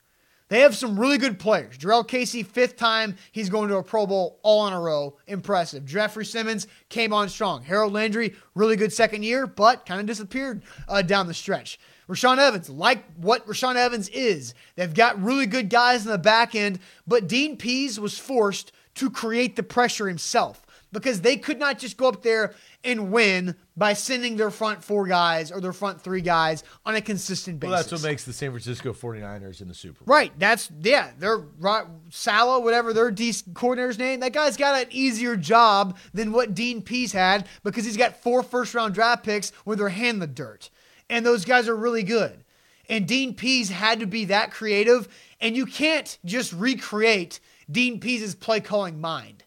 [0.48, 1.78] They have some really good players.
[1.78, 5.16] Jurrell Casey, fifth time he's going to a Pro Bowl all in a row.
[5.26, 5.86] Impressive.
[5.86, 7.62] Jeffery Simmons came on strong.
[7.62, 11.80] Harold Landry, really good second year, but kind of disappeared uh, down the stretch.
[12.08, 16.54] Rashaan Evans, like what Rashaan Evans is, they've got really good guys in the back
[16.54, 20.63] end, but Dean Pees was forced to create the pressure himself
[20.94, 25.06] because they could not just go up there and win by sending their front four
[25.06, 27.70] guys or their front three guys on a consistent basis.
[27.70, 30.14] Well, that's what makes the San Francisco 49ers in the Super Bowl.
[30.14, 30.32] Right.
[30.38, 31.10] That's yeah.
[31.18, 31.84] They're right.
[32.08, 34.20] Saleh, whatever their D coordinator's name.
[34.20, 38.42] That guy's got an easier job than what Dean Pees had because he's got four
[38.42, 40.70] first round draft picks with their hand in the dirt,
[41.10, 42.44] and those guys are really good.
[42.88, 45.08] And Dean Pees had to be that creative,
[45.40, 47.40] and you can't just recreate
[47.70, 49.43] Dean Pees's play calling mind.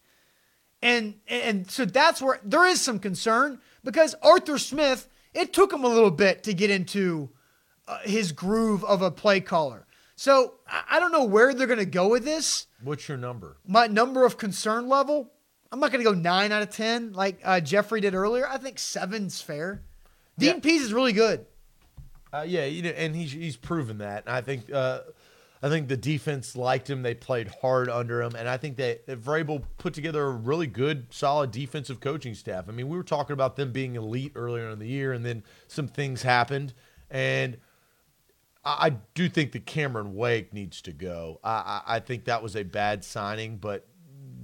[0.82, 5.84] And and so that's where there is some concern because Arthur Smith, it took him
[5.84, 7.30] a little bit to get into
[7.88, 9.88] uh, his groove of a play caller.
[10.16, 12.68] So I, I don't know where they're going to go with this.
[12.84, 13.58] What's your number?
[13.66, 15.32] My number of concern level,
[15.72, 18.48] I'm not going to go nine out of ten like uh, Jeffrey did earlier.
[18.48, 19.82] I think seven's fair.
[20.38, 20.60] Dean Yeah.
[20.60, 21.46] Pees is really good.
[22.32, 24.26] Uh, yeah, you know, and he's he's proven that.
[24.28, 25.00] And I think uh,
[25.62, 27.02] I think the defense liked him.
[27.02, 31.08] They played hard under him, and I think that Vrabel put together a really good,
[31.10, 32.66] solid defensive coaching staff.
[32.68, 35.44] I mean, we were talking about them being elite earlier in the year, and then
[35.68, 36.74] some things happened,
[37.10, 37.58] and
[38.64, 41.40] I, I do think that Cameron Wake needs to go.
[41.44, 41.52] I,
[41.88, 43.88] I, I think that was a bad signing, but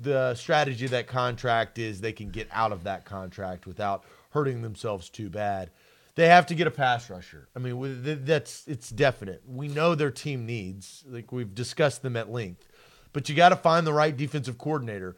[0.02, 4.62] the strategy of that contract is they can get out of that contract without hurting
[4.62, 5.70] themselves too bad.
[6.16, 7.50] They have to get a pass rusher.
[7.56, 9.42] I mean, that's it's definite.
[9.48, 11.04] We know their team needs.
[11.08, 12.68] Like we've discussed them at length,
[13.14, 15.16] but you got to find the right defensive coordinator.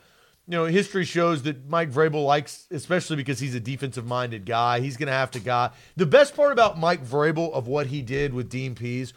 [0.47, 4.79] You know, history shows that Mike Vrabel likes, especially because he's a defensive-minded guy.
[4.79, 5.71] He's going to have to guy.
[5.95, 9.11] The best part about Mike Vrabel of what he did with Dean Pees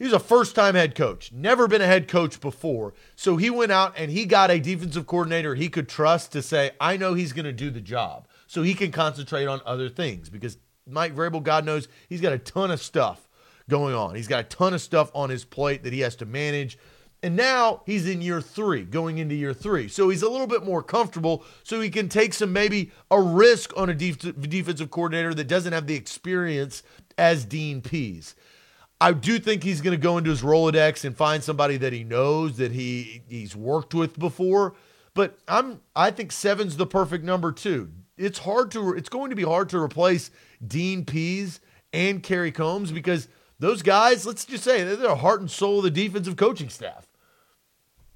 [0.00, 2.94] He's a first time head coach, never been a head coach before.
[3.16, 6.70] So he went out and he got a defensive coordinator he could trust to say,
[6.80, 8.26] I know he's going to do the job.
[8.46, 10.56] So he can concentrate on other things because
[10.86, 13.28] Mike Vrabel, God knows, he's got a ton of stuff
[13.68, 14.14] going on.
[14.14, 16.78] He's got a ton of stuff on his plate that he has to manage.
[17.22, 19.88] And now he's in year three, going into year three.
[19.88, 21.44] So he's a little bit more comfortable.
[21.62, 25.72] So he can take some maybe a risk on a def- defensive coordinator that doesn't
[25.72, 26.82] have the experience
[27.18, 28.34] as Dean Pees.
[29.02, 32.04] I do think he's going to go into his Rolodex and find somebody that he
[32.04, 34.74] knows that he he's worked with before.
[35.14, 37.90] But I'm I think seven's the perfect number too.
[38.18, 40.30] It's hard to it's going to be hard to replace
[40.66, 41.60] Dean Pees
[41.92, 45.84] and Kerry Coombs because those guys, let's just say, they're the heart and soul of
[45.84, 47.06] the defensive coaching staff.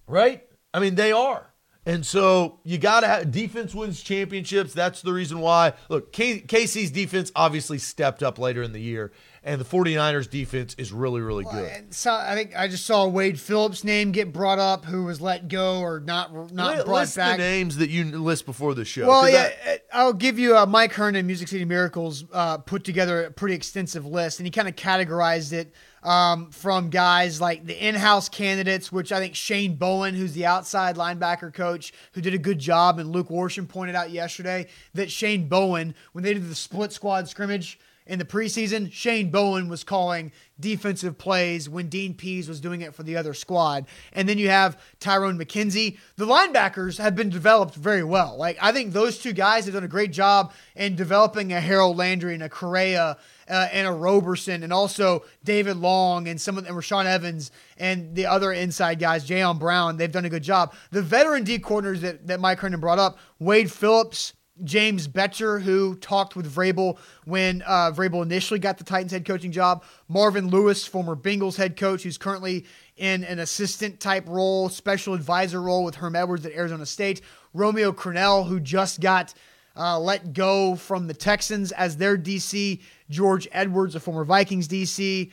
[0.07, 0.45] Right?
[0.73, 1.51] I mean, they are.
[1.87, 4.73] And so you got to have defense wins championships.
[4.73, 5.75] That's the reason why.
[5.91, 10.75] Look, K- KC's defense obviously stepped up later in the year, and the 49ers defense
[10.79, 11.71] is really, really good.
[11.71, 15.21] And so I think I just saw Wade Phillips' name get brought up, who was
[15.21, 17.39] let go or not not brought back.
[17.39, 19.07] names that you list before the show.
[19.07, 22.83] Well, yeah, I- uh, I'll give you uh, Mike Herndon, Music City Miracles, uh, put
[22.83, 25.73] together a pretty extensive list, and he kind of categorized it
[26.03, 30.97] um, from guys like the in-house candidates, which I think Shane Bowen, who's the outside
[30.97, 35.49] linebacker coach, who did a good job, and Luke Worsham pointed out yesterday that Shane
[35.49, 40.31] Bowen, when they did the split squad scrimmage in the preseason, Shane Bowen was calling
[40.61, 43.87] defensive plays when Dean Pees was doing it for the other squad.
[44.13, 45.97] And then you have Tyrone McKenzie.
[46.17, 48.37] The linebackers have been developed very well.
[48.37, 51.97] Like I think those two guys have done a great job in developing a Harold
[51.97, 53.17] Landry and a Correa
[53.49, 58.15] uh, and a Roberson and also David Long and some of and Rashaan Evans and
[58.15, 59.97] the other inside guys, Jayon Brown.
[59.97, 60.75] They've done a good job.
[60.91, 65.97] The veteran D corners that, that Mike Herndon brought up, Wade Phillips, James Bettcher, who
[65.97, 69.85] talked with Vrabel when uh, Vrabel initially got the Titans head coaching job.
[70.09, 72.65] Marvin Lewis, former Bengals head coach, who's currently
[72.97, 77.21] in an assistant type role, special advisor role with Herm Edwards at Arizona State.
[77.53, 79.35] Romeo Crennel, who just got
[79.77, 82.81] uh, let go from the Texans as their DC.
[83.11, 85.31] George Edwards, a former Vikings DC.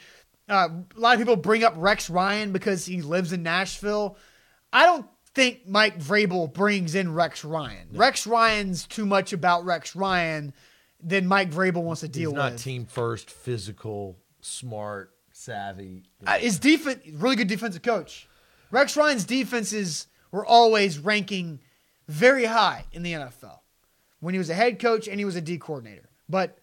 [0.49, 4.17] Uh, a lot of people bring up Rex Ryan because he lives in Nashville.
[4.74, 7.88] I don't think Mike Vrabel brings in Rex Ryan.
[7.94, 10.54] Rex Ryan's too much about Rex Ryan
[11.02, 12.38] than Mike Vrabel wants to deal with.
[12.38, 12.64] he's not with.
[12.64, 16.04] team first, physical, smart, savvy.
[16.26, 18.28] Uh, his defense, really good defensive coach.
[18.72, 21.60] Rex Ryan's defenses were always ranking
[22.08, 23.60] very high in the NFL
[24.20, 26.10] when he was a head coach and he was a D coordinator.
[26.30, 26.58] But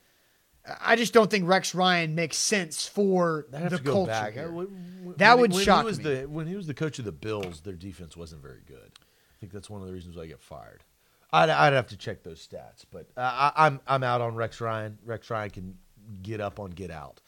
[0.81, 4.07] I just don't think Rex Ryan makes sense for the culture.
[4.11, 4.35] back.
[4.35, 4.51] here.
[4.51, 6.05] When- That when- would when shock he was me.
[6.05, 8.91] The, when he was the coach of the Bills, their defense wasn't very good.
[8.99, 10.83] I think that's one of the reasons why he got fired.
[11.33, 13.21] I'd, I'd have to check those stats, but uh,
[13.55, 14.99] I, I'm I'm out on Rex Ryan.
[15.05, 15.79] Rex Ryan can
[16.23, 17.21] get up on get out.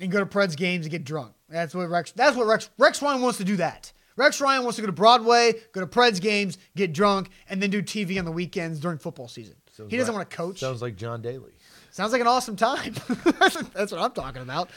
[0.00, 1.32] and go to Preds games and get drunk.
[1.48, 2.12] That's what Rex.
[2.12, 2.70] That's what Rex.
[2.78, 3.92] Rex Ryan wants to do that.
[4.16, 7.70] Rex Ryan wants to go to Broadway, go to Preds games, get drunk, and then
[7.70, 9.56] do TV on the weekends during football season.
[9.72, 10.60] Sounds he doesn't like- want to coach.
[10.60, 11.53] Sounds like John Daly.
[11.94, 12.92] Sounds like an awesome time.
[13.72, 14.68] That's what I'm talking about.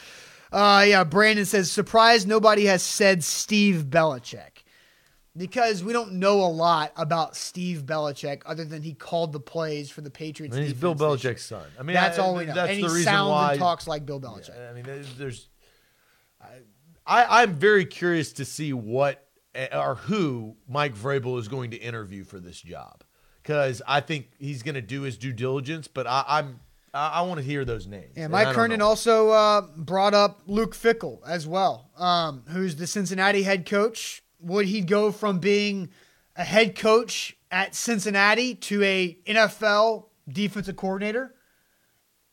[0.52, 4.62] Uh, yeah, Brandon says, surprised nobody has said Steve Belichick.
[5.36, 9.90] Because we don't know a lot about Steve Belichick other than he called the plays
[9.90, 10.54] for the Patriots.
[10.54, 10.94] And he's Bill.
[10.94, 11.66] Belichick's son.
[11.76, 12.54] I mean, that's I- all we know.
[12.54, 14.70] That's and the he reason sounds why and talks like Bill Belichick.
[14.70, 15.48] I mean, there's, there's
[17.04, 21.76] I, I'm very curious to see what eh, or who Mike Vrabel is going to
[21.78, 23.02] interview for this job
[23.42, 25.88] because I think he's going to do his due diligence.
[25.88, 26.60] But I, I'm
[26.98, 28.14] I, I want to hear those names.
[28.16, 28.86] Yeah, And Mike Kernan know.
[28.86, 34.22] also uh, brought up Luke Fickell as well, um, who's the Cincinnati head coach.
[34.40, 35.90] Would he go from being
[36.36, 41.34] a head coach at Cincinnati to a NFL defensive coordinator?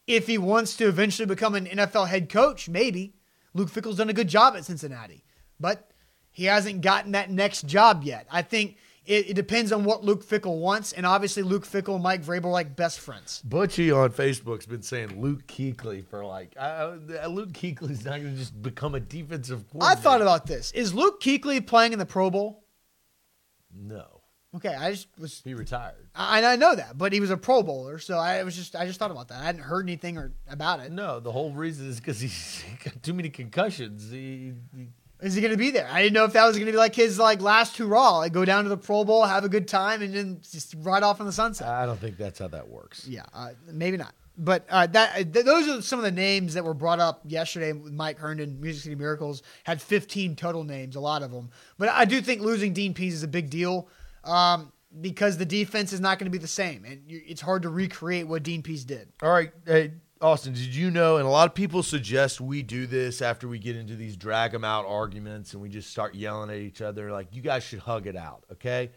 [0.07, 3.16] If he wants to eventually become an NFL head coach, maybe.
[3.53, 5.24] Luke Fickell's done a good job at Cincinnati,
[5.59, 5.91] but
[6.30, 8.28] he hasn't gotten that next job yet.
[8.30, 12.03] I think it, it depends on what Luke Fickell wants, and obviously Luke Fickell and
[12.03, 13.41] Mike Vrabel are like best friends.
[13.47, 16.95] Butchie on Facebook's been saying Luke Kuechly for like uh,
[17.28, 19.66] Luke Kuechly's not going to just become a defensive.
[19.80, 20.72] I thought about this.
[20.72, 22.64] Is Luke Kuechly playing in the Pro Bowl?
[23.74, 24.22] no,
[24.56, 26.08] Okay, I just was, he retired.
[26.16, 28.86] I, I know that, but he was a Pro Bowler, so I was just, I
[28.86, 29.41] just thought about that.
[29.41, 30.93] I hadn't heard anything or about it.
[30.93, 34.10] No, the whole reason is because he's got too many concussions.
[34.10, 34.88] He, he
[35.22, 35.88] Is he going to be there?
[35.89, 38.34] I didn't know if that was going to be like his like last hurrah, like
[38.34, 41.20] go down to the Pro Bowl, have a good time, and then just ride off
[41.20, 41.68] in the sunset.
[41.68, 43.07] I don't think that's how that works.
[43.07, 44.13] yeah, uh, maybe not.
[44.38, 47.72] But uh, that th- those are some of the names that were brought up yesterday
[47.72, 48.59] with Mike Herndon.
[48.59, 51.49] Music City Miracles had 15 total names, a lot of them.
[51.78, 53.88] But I do think losing Dean Pees is a big deal
[54.26, 57.61] um, because the defense is not going to be the same, and you, it's hard
[57.61, 59.07] to recreate what Dean Pees did.
[59.24, 61.18] All right, hey, Austin, did you know?
[61.18, 64.51] And a lot of people suggest we do this after we get into these drag
[64.51, 67.11] them out arguments and we just start yelling at each other.
[67.11, 68.91] Like, you guys should hug it out, okay?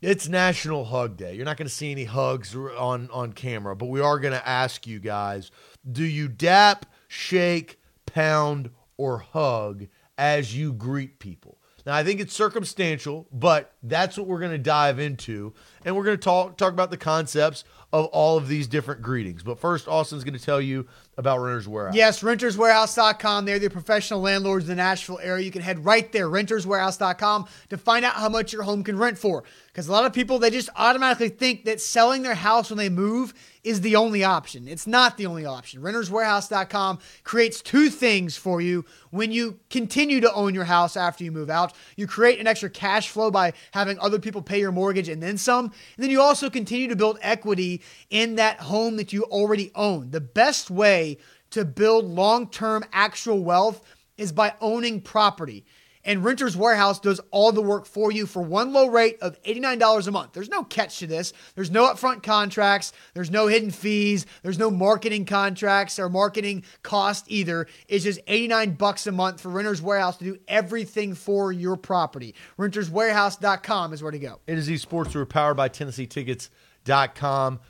[0.00, 1.34] It's National Hug Day.
[1.34, 4.48] You're not going to see any hugs on on camera, but we are going to
[4.48, 5.52] ask you guys:
[5.90, 9.86] Do you dap, shake, pound, or hug
[10.18, 11.58] as you greet people?
[11.86, 15.54] Now, I think it's circumstantial, but that's what we're going to dive into,
[15.84, 17.62] and we're going to talk talk about the concepts
[17.92, 19.42] of all of these different greetings.
[19.42, 20.86] But first, Austin's going to tell you
[21.18, 21.94] about Renter's Warehouse.
[21.94, 23.44] Yes, renterswarehouse.com.
[23.44, 25.44] They're the professional landlords in the Nashville area.
[25.44, 29.18] You can head right there, renterswarehouse.com, to find out how much your home can rent
[29.18, 29.44] for.
[29.66, 32.88] Because a lot of people, they just automatically think that selling their house when they
[32.88, 34.66] move is the only option.
[34.66, 35.82] It's not the only option.
[35.82, 41.30] Renterswarehouse.com creates two things for you when you continue to own your house after you
[41.30, 41.72] move out.
[41.96, 45.38] You create an extra cash flow by having other people pay your mortgage and then
[45.38, 45.66] some.
[45.66, 50.10] And then you also continue to build equity in that home that you already own.
[50.10, 51.18] The best way
[51.50, 53.82] to build long term actual wealth
[54.16, 55.64] is by owning property.
[56.04, 60.06] And Renters Warehouse does all the work for you for one low rate of $89
[60.06, 60.32] a month.
[60.32, 61.32] There's no catch to this.
[61.54, 62.92] There's no upfront contracts.
[63.14, 64.26] There's no hidden fees.
[64.42, 67.68] There's no marketing contracts or marketing cost either.
[67.86, 72.34] It's just 89 bucks a month for Renters Warehouse to do everything for your property.
[72.58, 74.40] RentersWarehouse.com is where to go.
[74.48, 75.14] It is esports.
[75.14, 77.60] We're powered by TennesseeTickets.com.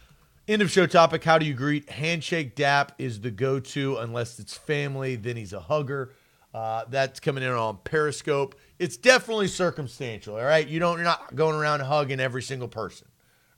[0.49, 1.22] End of show topic.
[1.22, 1.88] How do you greet?
[1.88, 5.14] Handshake dap is the go to unless it's family.
[5.14, 6.12] Then he's a hugger.
[6.53, 8.57] Uh, that's coming in on Periscope.
[8.78, 10.34] It's definitely circumstantial.
[10.34, 10.97] All right, you don't.
[10.97, 13.07] You're not going around hugging every single person,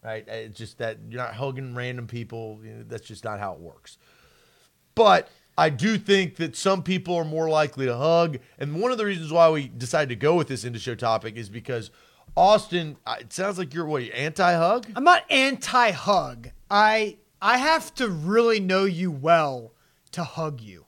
[0.05, 0.28] right?
[0.28, 2.61] It's just that you're not hugging random people.
[2.62, 3.97] You know, that's just not how it works.
[4.95, 8.99] But I do think that some people are more likely to hug, and one of
[8.99, 11.91] the reasons why we decided to go with this into show topic is because
[12.37, 12.99] Austin.
[13.07, 14.87] uh, It sounds like you're what anti-hug.
[14.95, 16.51] I'm not anti-hug.
[16.75, 19.72] I I have to really know you well
[20.12, 20.87] to hug you.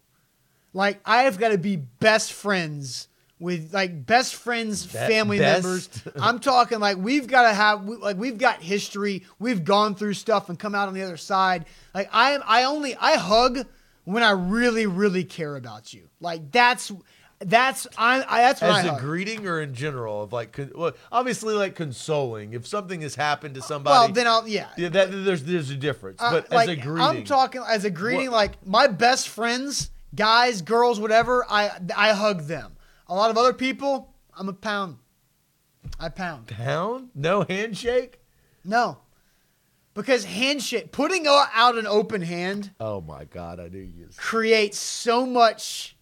[0.73, 3.07] Like I have got to be best friends
[3.39, 5.63] with like best friends, Be- family best?
[5.63, 5.89] members.
[6.21, 9.23] I'm talking like we've got to have we- like we've got history.
[9.39, 11.67] We've gone through stuff and come out on the other side.
[11.95, 13.65] Like I am I only I hug
[14.05, 16.09] when I really really care about you.
[16.21, 16.91] Like that's
[17.41, 19.01] that's I, I that's what As I a hug.
[19.01, 22.55] greeting or in general of like, con- well, obviously like consoling.
[22.55, 24.69] If something has happened to somebody, well, then I'll yeah.
[24.79, 26.21] yeah, that there's there's a difference.
[26.21, 28.31] Uh, But like, as a greeting, I'm talking as a greeting.
[28.31, 31.45] What- Like my best friends, guys, girls, whatever.
[31.49, 32.73] I I hug them.
[33.09, 34.97] A lot of other people, I'm a pound.
[36.01, 36.49] I pound.
[36.49, 38.19] pound, no handshake.
[38.65, 38.99] No,
[39.95, 44.09] because handshake, putting o- out an open hand Oh my god, I knew you.
[44.17, 45.96] creates so much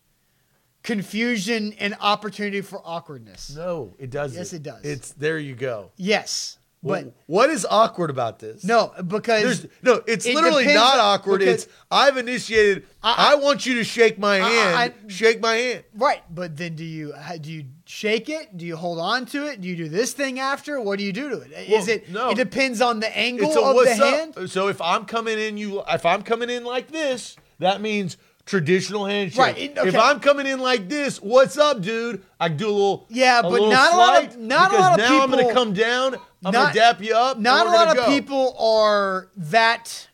[0.85, 3.55] confusion and opportunity for awkwardness.
[3.57, 4.39] No, it doesn't.
[4.39, 4.85] Yes, it does.
[4.85, 5.39] It's there.
[5.39, 5.91] You go.
[5.97, 8.63] Yes, but Well, what is awkward about this?
[8.63, 10.03] no, because There's no.
[10.07, 11.43] It's it literally not awkward.
[11.43, 12.87] It's I've initiated.
[13.03, 14.77] I, I- want you to shake my I- hand.
[15.07, 15.85] I- shake my hand.
[15.95, 18.57] Right, but then do you do you shake it?
[18.57, 19.63] Do you hold on to it?
[19.63, 20.79] Do you do this thing after?
[20.81, 21.53] What do you do to it?
[21.53, 22.11] Is Well, it?
[22.11, 22.31] no.
[22.31, 24.15] It depends on the angle of the up.
[24.37, 24.51] hand.
[24.51, 25.83] So if I'm coming in, you.
[25.89, 29.39] If I'm coming in like this, that means traditional handshake.
[29.39, 29.97] Right, it- If.
[29.97, 32.23] I'm coming in like this, what's up, dude?
[32.39, 33.07] I do a little.
[33.09, 35.53] Yeah, a but little not a lot of- not a lot of now I'm gonna
[35.53, 36.15] come down.
[36.45, 37.39] I'm not- gonna dap you up.
[37.39, 38.07] Not a lot of go.
[38.07, 40.09] people are that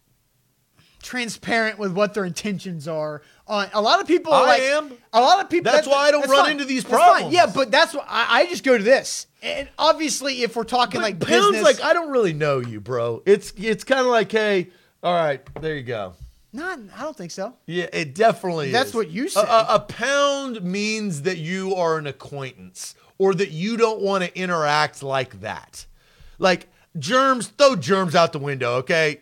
[1.02, 3.22] transparent with what their intentions are.
[3.48, 4.92] On a lot of people, I like, am.
[5.12, 5.72] A lot of people.
[5.72, 6.52] That's why I don't run fine.
[6.52, 7.32] into these problems.
[7.34, 9.26] Yeah, but that's what I, I just go to this.
[9.42, 12.80] And obviously, if we're talking But like Pound's business, like I don't really know you,
[12.80, 13.22] bro.
[13.26, 14.68] It's it's kind of like, hey,
[15.02, 16.12] all right, there you go.
[16.53, 17.55] Not, I don't think so.
[17.66, 18.94] Yeah, it definitely That's is.
[18.94, 19.44] what you said.
[19.44, 24.38] A, a pound means that you are an acquaintance or that you don't want to
[24.38, 25.86] interact like that.
[26.38, 29.20] Like germs, throw germs out the window, okay?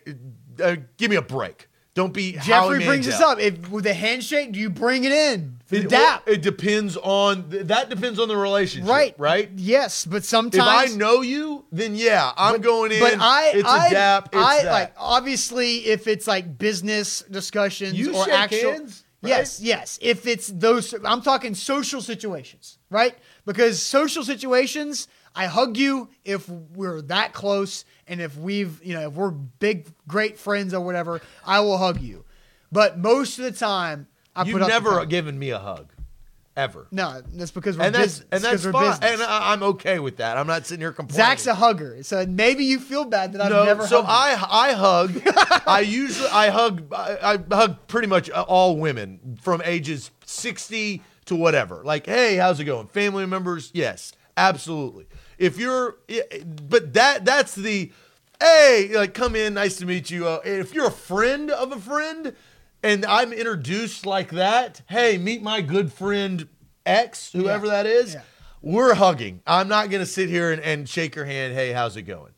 [0.61, 1.68] Uh, give me a break.
[1.99, 3.39] Don't be Jeffrey brings this up.
[3.39, 5.59] If with a handshake, do you bring it in?
[5.67, 6.23] The It, dap.
[6.27, 9.13] it depends on that depends on the relationship, right.
[9.17, 9.49] Right.
[9.57, 13.01] Yes, but sometimes If I know you, then yeah, I'm going in.
[13.01, 14.29] But I, it's I, a dap.
[14.31, 14.71] It's I that.
[14.71, 18.71] like obviously if it's like business discussions You or actual.
[18.71, 19.29] hands, right?
[19.31, 19.99] Yes, yes.
[20.01, 23.15] If it's those, I'm talking social situations, right?
[23.45, 29.07] Because social situations, I hug you if we're that close, and if we've, you know,
[29.07, 32.25] if we're big, great friends or whatever, I will hug you.
[32.71, 35.91] But most of the time, I You've put up never given me a hug,
[36.55, 36.87] ever.
[36.91, 39.11] No, that's because we're and that's bus- and that's fine, business.
[39.11, 40.37] and I, I'm okay with that.
[40.37, 41.25] I'm not sitting here complaining.
[41.25, 43.87] Zach's a hugger, so maybe you feel bad that I've no, never.
[43.87, 44.47] so hugged you.
[44.49, 45.63] I I hug.
[45.67, 51.35] I usually I hug I, I hug pretty much all women from ages 60 to
[51.35, 51.81] whatever.
[51.83, 52.87] Like, hey, how's it going?
[52.87, 53.71] Family members?
[53.73, 55.05] Yes, absolutely.
[55.39, 55.95] If you're,
[56.69, 57.91] but that that's the,
[58.39, 60.27] hey, like come in, nice to meet you.
[60.27, 62.35] Uh, if you're a friend of a friend,
[62.83, 66.47] and I'm introduced like that, hey, meet my good friend
[66.85, 67.71] X, whoever Yeah.
[67.71, 68.13] that is.
[68.15, 68.21] Yeah.
[68.61, 69.41] We're hugging.
[69.47, 71.53] I'm not gonna sit here and, and shake your hand.
[71.53, 72.33] Hey, how's it going?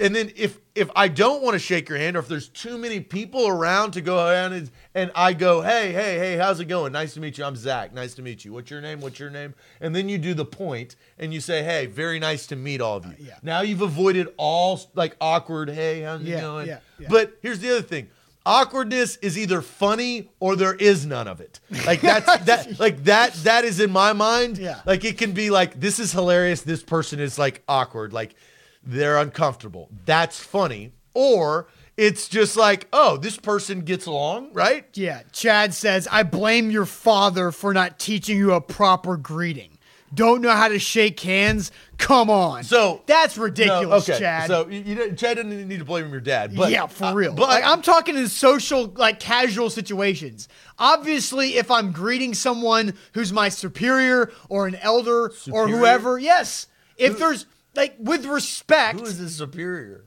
[0.00, 2.78] And then if if I don't want to shake your hand or if there's too
[2.78, 6.66] many people around to go around and, and I go, hey, hey, hey, how's it
[6.66, 6.92] going?
[6.92, 7.44] Nice to meet you.
[7.44, 7.92] I'm Zach.
[7.92, 8.52] Nice to meet you.
[8.52, 9.00] What's your name?
[9.00, 9.54] What's your name?
[9.80, 12.98] And then you do the point and you say, hey, very nice to meet all
[12.98, 13.12] of you.
[13.12, 13.34] Uh, yeah.
[13.42, 16.68] Now you've avoided all like awkward, hey, how's it going?
[16.68, 17.08] yeah, yeah.
[17.10, 18.08] But here's the other thing.
[18.46, 21.60] Awkwardness is either funny or there is none of it.
[21.84, 24.56] Like that's that like that that is in my mind.
[24.56, 24.80] Yeah.
[24.86, 26.62] Like it can be like this is hilarious.
[26.62, 28.14] This person is like awkward.
[28.14, 28.34] Like
[28.82, 29.88] they're uncomfortable.
[30.04, 30.92] That's funny.
[31.14, 34.86] Or it's just like, oh, this person gets along, right?
[34.94, 39.76] Yeah, Chad says, I blame your father for not teaching you a proper greeting.
[40.14, 41.70] don't know how to shake hands.
[41.98, 42.64] Come on.
[42.64, 44.48] So- that's No, ridiculous, okay, Chad.
[44.48, 47.34] So you, you Chad doesn't need to blame your dad, but yeah, for uh, real.
[47.34, 50.48] but like, I'm talking in social, like casual situations.
[50.78, 56.66] Obviously, if I'm greeting someone who's my superior or an elder or whoever, yes.
[56.96, 60.04] If there's like with respect, who is his superior?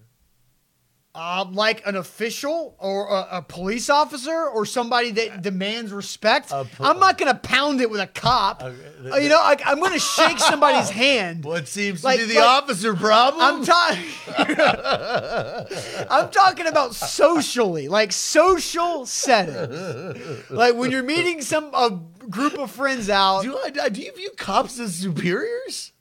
[1.16, 6.66] uh, like an official or a, a police officer or somebody that demands respect, po-
[6.80, 8.64] I'm not gonna pound it with a cop.
[8.64, 11.46] Okay, th- Uh, you know, like I'm gonna shake somebody's hand.
[11.46, 13.44] What seems Like- to be the like- officer problem?
[13.44, 14.10] I'm talking.
[16.10, 22.72] I'm talking about socially, like social settings, like when you're meeting some a group of
[22.72, 25.92] friends out, do, I, do you view cops as superiors?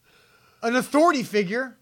[0.63, 1.77] An authority figure.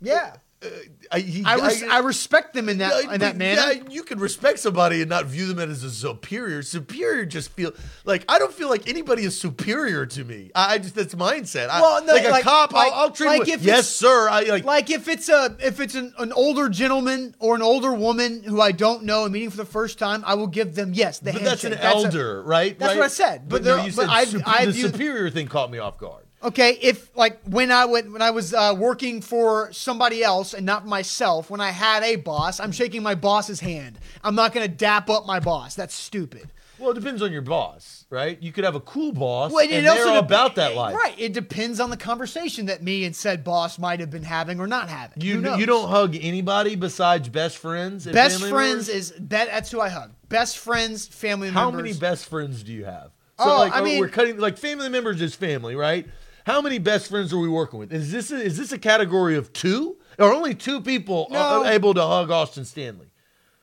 [0.00, 0.66] Yeah, uh,
[1.10, 3.72] I, he- I, res- I respect them in that in that manner.
[3.72, 6.62] yeah, you can respect somebody and not view them as a superior.
[6.62, 7.72] Superior just feel
[8.04, 10.50] like I don't feel like anybody is superior to me.
[10.54, 11.70] I, I just that's mindset.
[11.70, 13.88] I- Well, no, like a cop, like- I'll, I'll treat like him with, if yes,
[13.88, 14.28] sir.
[14.28, 14.64] I like.
[14.64, 18.60] Like if it's a if it's an, an older gentleman or an older woman who
[18.60, 21.32] I don't know and meeting for the first time, I will give them yes the
[21.32, 21.90] but that's an handshake.
[21.90, 22.78] a- elder, right?
[22.78, 22.98] that's Right?
[22.98, 25.70] what I said, but But, no, you but said I- I the superior thing caught
[25.70, 26.24] me off guard.
[26.42, 30.66] Okay, if like when I went when I was uh, working for somebody else and
[30.66, 33.98] not myself, when I had a boss, I'm shaking my boss's hand.
[34.22, 35.74] I'm not going to dap up my boss.
[35.74, 36.48] That's stupid.
[36.78, 38.40] Well, it depends on your boss, right?
[38.42, 40.94] You could have a cool boss, Well, it and also they're dep- about that life.
[40.94, 41.14] right?
[41.18, 44.66] It depends on the conversation that me and said boss might have been having or
[44.66, 45.22] not having.
[45.22, 48.06] You you don't hug anybody besides best friends.
[48.06, 48.88] and Best friends members?
[48.90, 50.12] is that, that's who I hug.
[50.28, 51.54] Best friends, family members.
[51.62, 51.82] How members.
[51.94, 53.10] many best friends do you have?
[53.38, 56.06] Oh, like I mean- we're cutting like family members is family, right?
[56.46, 57.92] How many best friends are we working with?
[57.92, 59.96] Is this a, is this a category of two?
[60.16, 61.38] Or only two people No.
[61.64, 63.08] are able to hug Austin Stanley?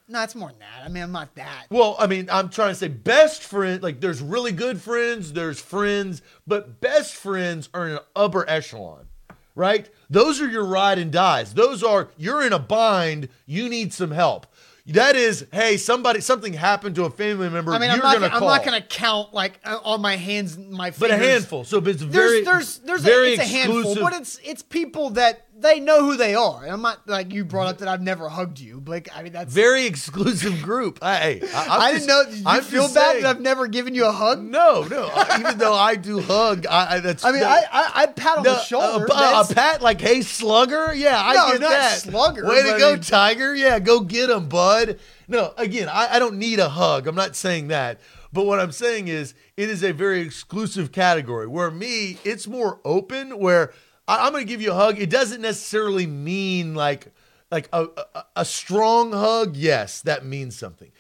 [0.09, 0.83] No, it's more than that.
[0.83, 1.67] I mean, I'm not that.
[1.69, 3.81] Well, I mean, I'm trying to say best friend.
[3.81, 9.07] Like, there's really good friends, there's friends, but best friends are in an upper echelon,
[9.55, 9.89] right?
[10.09, 11.53] Those are your ride and dies.
[11.53, 13.29] Those are you're in a bind.
[13.45, 14.45] You need some help.
[14.87, 17.71] That is, hey, somebody, something happened to a family member.
[17.71, 18.15] I mean, I'm not.
[18.15, 20.99] gonna gonna- I'm not going to count like uh, on my hands, my fingers.
[20.99, 21.63] but a handful.
[21.63, 25.11] So it's very, there's there's there's very a, it's a handful, but it's it's people
[25.11, 26.61] that they know who they are.
[26.63, 28.83] And I'm not like you brought up that I've never hugged you.
[28.85, 30.99] Like, I mean, that's very exclusive group.
[31.01, 32.35] Hey, I, I just- didn't know.
[32.37, 34.43] You I'm feel bad saying- that I've never given you a hug?
[34.43, 35.09] No, no.
[35.11, 37.25] I- Even though I do hug, I, I that's.
[37.25, 39.05] I mean, I, I I pat on No, the shoulder.
[39.05, 40.93] A, pat like, hey, slugger?
[40.93, 41.97] Yeah, I No, get not that.
[41.99, 43.55] slugger, Way to I go, mean- Tiger.
[43.55, 44.99] Yeah, go get him, bud.
[45.27, 47.07] No, again, I, I don't need a hug.
[47.07, 47.99] I'm not saying that.
[48.33, 52.79] But what I'm saying is, it is a very exclusive category where me, it's more
[52.83, 53.37] open.
[53.39, 53.71] Where
[54.07, 54.99] I, I'm going to give you a hug.
[54.99, 57.07] It doesn't necessarily mean like
[57.51, 59.55] like a, a, a strong hug.
[59.55, 60.91] Yes, that means something.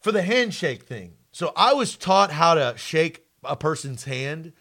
[0.00, 4.52] For the handshake thing, so I was taught how to shake a person's hand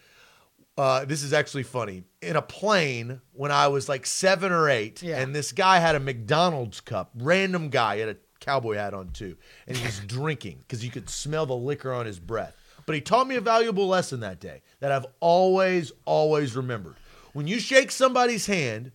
[0.78, 2.04] uh, this is actually funny.
[2.22, 5.22] In a plane when I was like seven or eight, Yeah.
[5.22, 9.38] and this guy had a McDonald's cup, random guy had a cowboy hat on too,
[9.68, 12.56] and he was drinking because you could smell the liquor on his breath.
[12.86, 16.96] But he taught me a valuable lesson that day that I've always, always remembered.
[17.36, 18.93] When you shake somebody's hand,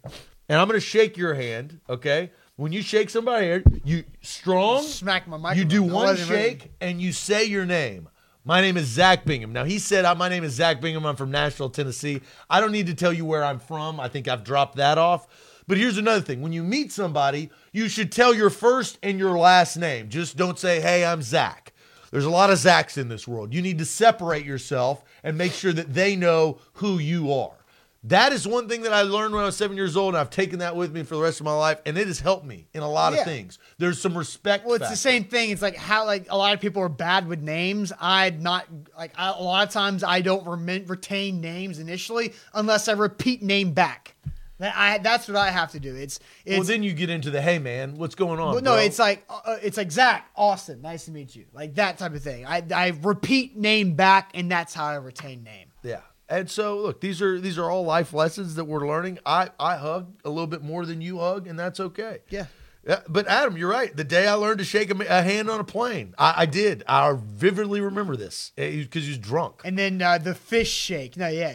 [0.48, 2.30] and I'm going to shake your hand, okay?
[2.56, 5.92] When you shake somebody's hand, you strong, Smack my you do microphone.
[5.92, 8.08] One shake and you say your name.
[8.46, 9.52] My name is Zach Bingham.
[9.52, 11.04] Now he said, uh, "My name is Zach Bingham.
[11.04, 12.22] I'm from Nashville, Tennessee.
[12.48, 14.00] I don't need to tell you where I'm from.
[14.00, 15.26] I think I've dropped that off."
[15.68, 19.38] But here's another thing: when you meet somebody, you should tell your first and your
[19.38, 20.08] last name.
[20.08, 21.74] Just don't say, "Hey, I'm Zach."
[22.10, 23.52] There's a lot of Zachs in this world.
[23.52, 27.59] You need to separate yourself and make sure that they know who you are.
[28.04, 30.30] That is one thing that I learned when I was seven years old, and I've
[30.30, 32.66] taken that with me for the rest of my life, and it has helped me
[32.72, 33.18] in a lot Yeah.
[33.20, 33.58] of things.
[33.76, 34.64] There's some respect.
[34.64, 34.92] Well, it's factor.
[34.94, 35.50] the same thing.
[35.50, 37.92] It's like how like a lot of people are bad with names.
[38.00, 38.66] I'd not
[38.96, 43.42] like I, a lot of times I don't rem- retain names initially unless I repeat
[43.42, 44.14] name back.
[44.60, 45.94] That I that's what I have to do.
[45.94, 48.54] It's it's well, then you get into the hey man, what's going on?
[48.54, 50.80] Well, no, bro?" it's like uh, it's like Zach Austin.
[50.80, 51.44] Nice to meet you.
[51.52, 52.46] Like that type of thing.
[52.46, 55.68] I I repeat name back, and that's how I retain name.
[55.82, 56.00] yeah.
[56.30, 59.18] And so look, these are these are all life lessons that we're learning.
[59.26, 62.20] I I hug a little bit more than you hug, and that's okay.
[62.30, 62.46] Yeah.
[62.86, 63.94] Yeah, but Adam, you're right.
[63.94, 66.82] The day I learned to shake a, a hand on a plane, I, I did.
[66.88, 69.60] I vividly remember this because he was drunk.
[69.66, 71.14] And then uh, the fish shake.
[71.18, 71.54] No, yeah,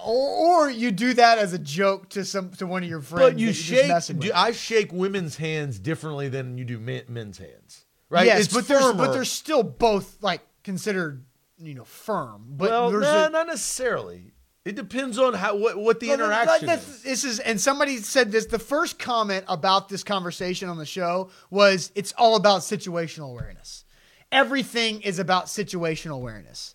[0.00, 3.32] or, or you do that as a joke to some to one of your friends.
[3.32, 3.92] But you shake.
[4.20, 4.30] Do.
[4.32, 8.26] I shake women's hands differently than you do men, men's hands, right?
[8.26, 11.24] Yes, It's but there's but they're still both like considered
[11.60, 12.44] you know firm.
[12.48, 14.32] But well, there's nah, a, not necessarily.
[14.64, 17.02] It depends on how what, what the Well, interaction that's- is.
[17.02, 18.46] This is, and somebody said this.
[18.46, 23.84] The first comment about this conversation on the show was, "It's all about situational awareness.
[24.32, 26.74] Everything is about situational awareness."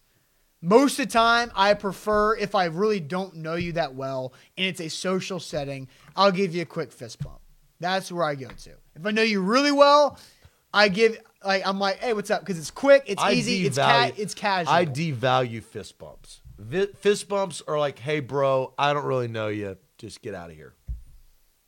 [0.62, 4.66] Most of the time, I prefer if I really don't know you that well and
[4.66, 7.40] it's a social setting, I'll give you a quick fist bump.
[7.80, 8.72] That's where I go to.
[8.96, 10.18] If I know you really well,
[10.76, 12.42] I give like I'm like, hey, what's up?
[12.42, 14.74] Because it's quick, it's I easy, it's ca- it's casual.
[14.74, 16.42] I devalue fist bumps.
[17.00, 19.78] Fist bumps are like, hey, bro, I don't really know you.
[19.98, 20.74] Just get out of here.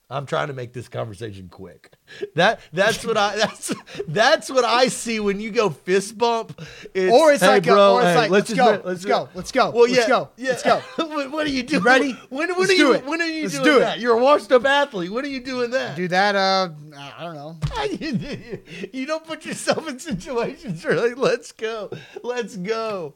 [0.10, 1.92] I'm trying to make this conversation quick.
[2.36, 3.74] That that's what I that's
[4.08, 6.62] that's what I see when you go fist bump.
[6.94, 8.82] It's, Or it's hey, like a- bro, or it's hey, like, let's just go, ma-
[8.90, 10.50] let's go, let's go, Well, let's yeah, go, yeah.
[10.52, 10.80] let's go.
[11.08, 11.84] what, what are you doing?
[11.84, 12.14] ready?
[12.30, 13.06] When, when Let's are do you it.
[13.06, 13.80] when are you Let's doing do it.
[13.82, 14.00] that?
[14.00, 15.12] You're a washed up athlete.
[15.12, 15.96] When are you doing that?
[15.98, 16.36] do that.
[16.36, 17.58] Uh, I don't know.
[18.94, 21.90] you don't put yourself in situations where like, let's go,
[22.24, 23.16] let's go.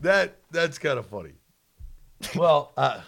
[0.00, 1.32] That that's kind of funny.
[2.34, 3.00] Well, uh,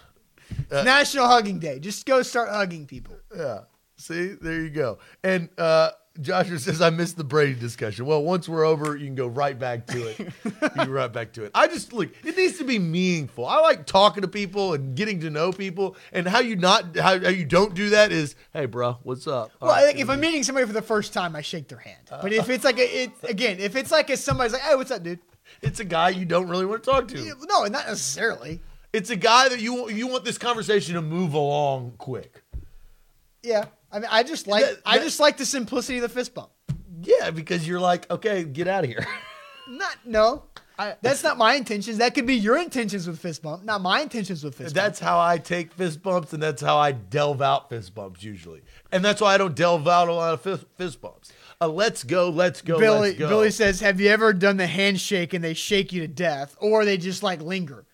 [0.51, 1.79] It's National Hugging Day.
[1.79, 3.17] Just go start hugging people.
[3.37, 3.61] yeah.
[3.97, 4.99] See, there you go.
[5.25, 8.07] And uh, Joshua says I missed the Brady discussion.
[8.07, 10.19] Well, once we're over, you can go right back to it.
[10.21, 10.31] you
[10.71, 11.51] can right back to it.
[11.53, 12.11] I just look.
[12.25, 13.45] It needs to be meaningful.
[13.45, 15.97] I like talking to people and getting to know people.
[16.13, 19.51] And how you not how, how you don't do that is, hey, bro, what's up?
[19.61, 21.79] All Well, right, like, if I'm meeting somebody for the first time, I shake their
[21.79, 21.99] hand.
[22.09, 24.93] But if it's like a, it again, if it's like a somebody's like, hey, what's
[24.93, 25.19] up, dude?
[25.63, 27.17] it's a guy you don't really want to talk to.
[27.49, 28.61] No, not necessarily.
[28.93, 32.43] It's a guy that you you want this conversation to move along quick.
[33.43, 36.35] Yeah, I mean, I just like That- I just like the simplicity of the fist
[36.35, 36.51] bump.
[37.03, 39.07] Yeah, because you're like, okay, get out of here.
[39.69, 40.45] Not no.
[40.81, 41.99] I- That's not my intentions.
[41.99, 45.09] That could be your intentions with fist bump, not my intentions with fist that's bump.
[45.09, 48.63] how I take fist bumps, and that's how I delve out fist bumps usually.
[48.93, 51.33] And that's why I don't delve out a lot of fist, fist bumps.
[51.61, 53.29] Uh, let's go, let's go, Billy let's go.
[53.29, 56.85] Billy says, "Have you ever done the handshake and they shake you to death, or
[56.85, 57.85] they just like linger,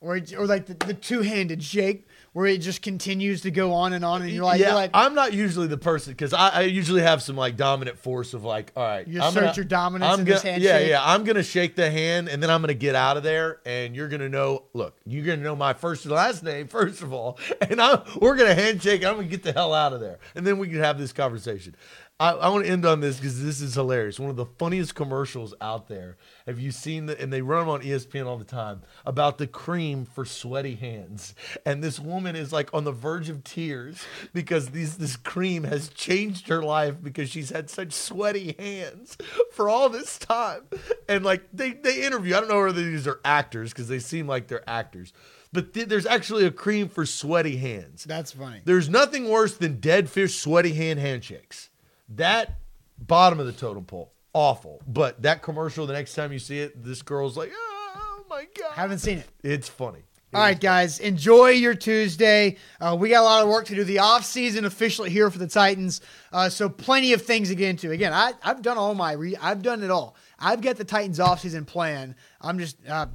[0.00, 3.92] or or like the, the two handed shake where it just continues to go on
[3.94, 6.48] and on, and you're like, yeah, you're like, I'm not usually the person because I,
[6.50, 9.54] I usually have some like dominant force of like, all right, You I'm assert gonna-
[9.56, 10.88] your dominance I'm in gonna, this Yeah, handshake?
[10.90, 13.96] yeah, I'm gonna shake the hand and then I'm gonna get out of there, and
[13.96, 14.64] you're gonna know.
[14.74, 18.36] Look, you're gonna know my first and last name first of all, and I we're
[18.36, 19.04] gonna handshake.
[19.04, 21.74] I'm gonna get the hell out of there, and then we can have this conversation.
[22.20, 24.18] I, I want to end on this because this is hilarious.
[24.18, 26.16] One of the funniest commercials out there.
[26.46, 27.20] Have you seen the?
[27.20, 31.36] And they run them on ESPN all the time about the cream for sweaty hands.
[31.64, 35.90] And this woman is like on the verge of tears because these this cream has
[35.90, 39.16] changed her life because she's had such sweaty hands
[39.52, 40.62] for all this time.
[41.08, 42.34] And like they they interview.
[42.34, 45.12] I don't know whether these are actors because they seem like they're actors.
[45.52, 48.04] But th- there's actually a cream for sweaty hands.
[48.04, 48.60] that's funny.
[48.64, 51.67] There's nothing worse than dead fish sweaty hand handshakes.
[52.10, 52.58] That
[52.98, 54.82] bottom of the totem pole, awful.
[54.86, 58.72] But that commercial, the next time you see it, this girl's like, oh my god,
[58.72, 59.28] Haven't seen it.
[59.42, 60.00] It's funny.
[60.34, 62.58] All right, guys, enjoy your Tuesday.
[62.78, 63.82] Uh, we got a lot of work to do.
[63.82, 66.02] The off season officially here for the Titans,
[66.32, 67.92] uh, so plenty of things to get into.
[67.92, 70.16] Again, I, I've done all my, re- I've done it all.
[70.38, 72.14] I've got the Titans off season plan.
[72.42, 73.06] I'm just, uh,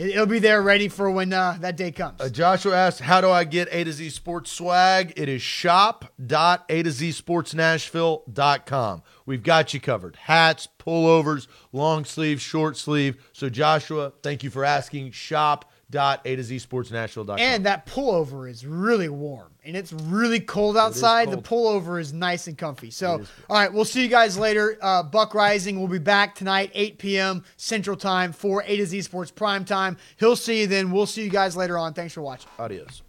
[0.00, 2.20] it, it'll be there ready for when uh, that day comes.
[2.20, 6.82] Uh, Joshua asks, "How do I get A to Z Sports swag?" It is shop.a
[6.82, 9.02] to Z Sports Nashville.com.
[9.26, 13.28] We've got you covered: hats, pullovers, long sleeve, short sleeve.
[13.32, 15.12] So, Joshua, thank you for asking.
[15.92, 17.38] Shop.a to Z Sports Nashville.com.
[17.38, 21.28] and that pullover is really warm and it's really cold outside.
[21.28, 21.44] cold.
[21.44, 22.90] The pullover is nice and comfy.
[22.90, 24.78] So, all right, we'll see you guys later.
[24.80, 27.44] Uh, Buck Reising will be back tonight, 8 p.m.
[27.56, 29.96] Central Time for A to Z Sports Prime Time.
[30.16, 30.90] He'll see you then.
[30.90, 31.92] We'll see you guys later on.
[31.94, 32.50] Thanks for watching.
[32.58, 33.02] adios.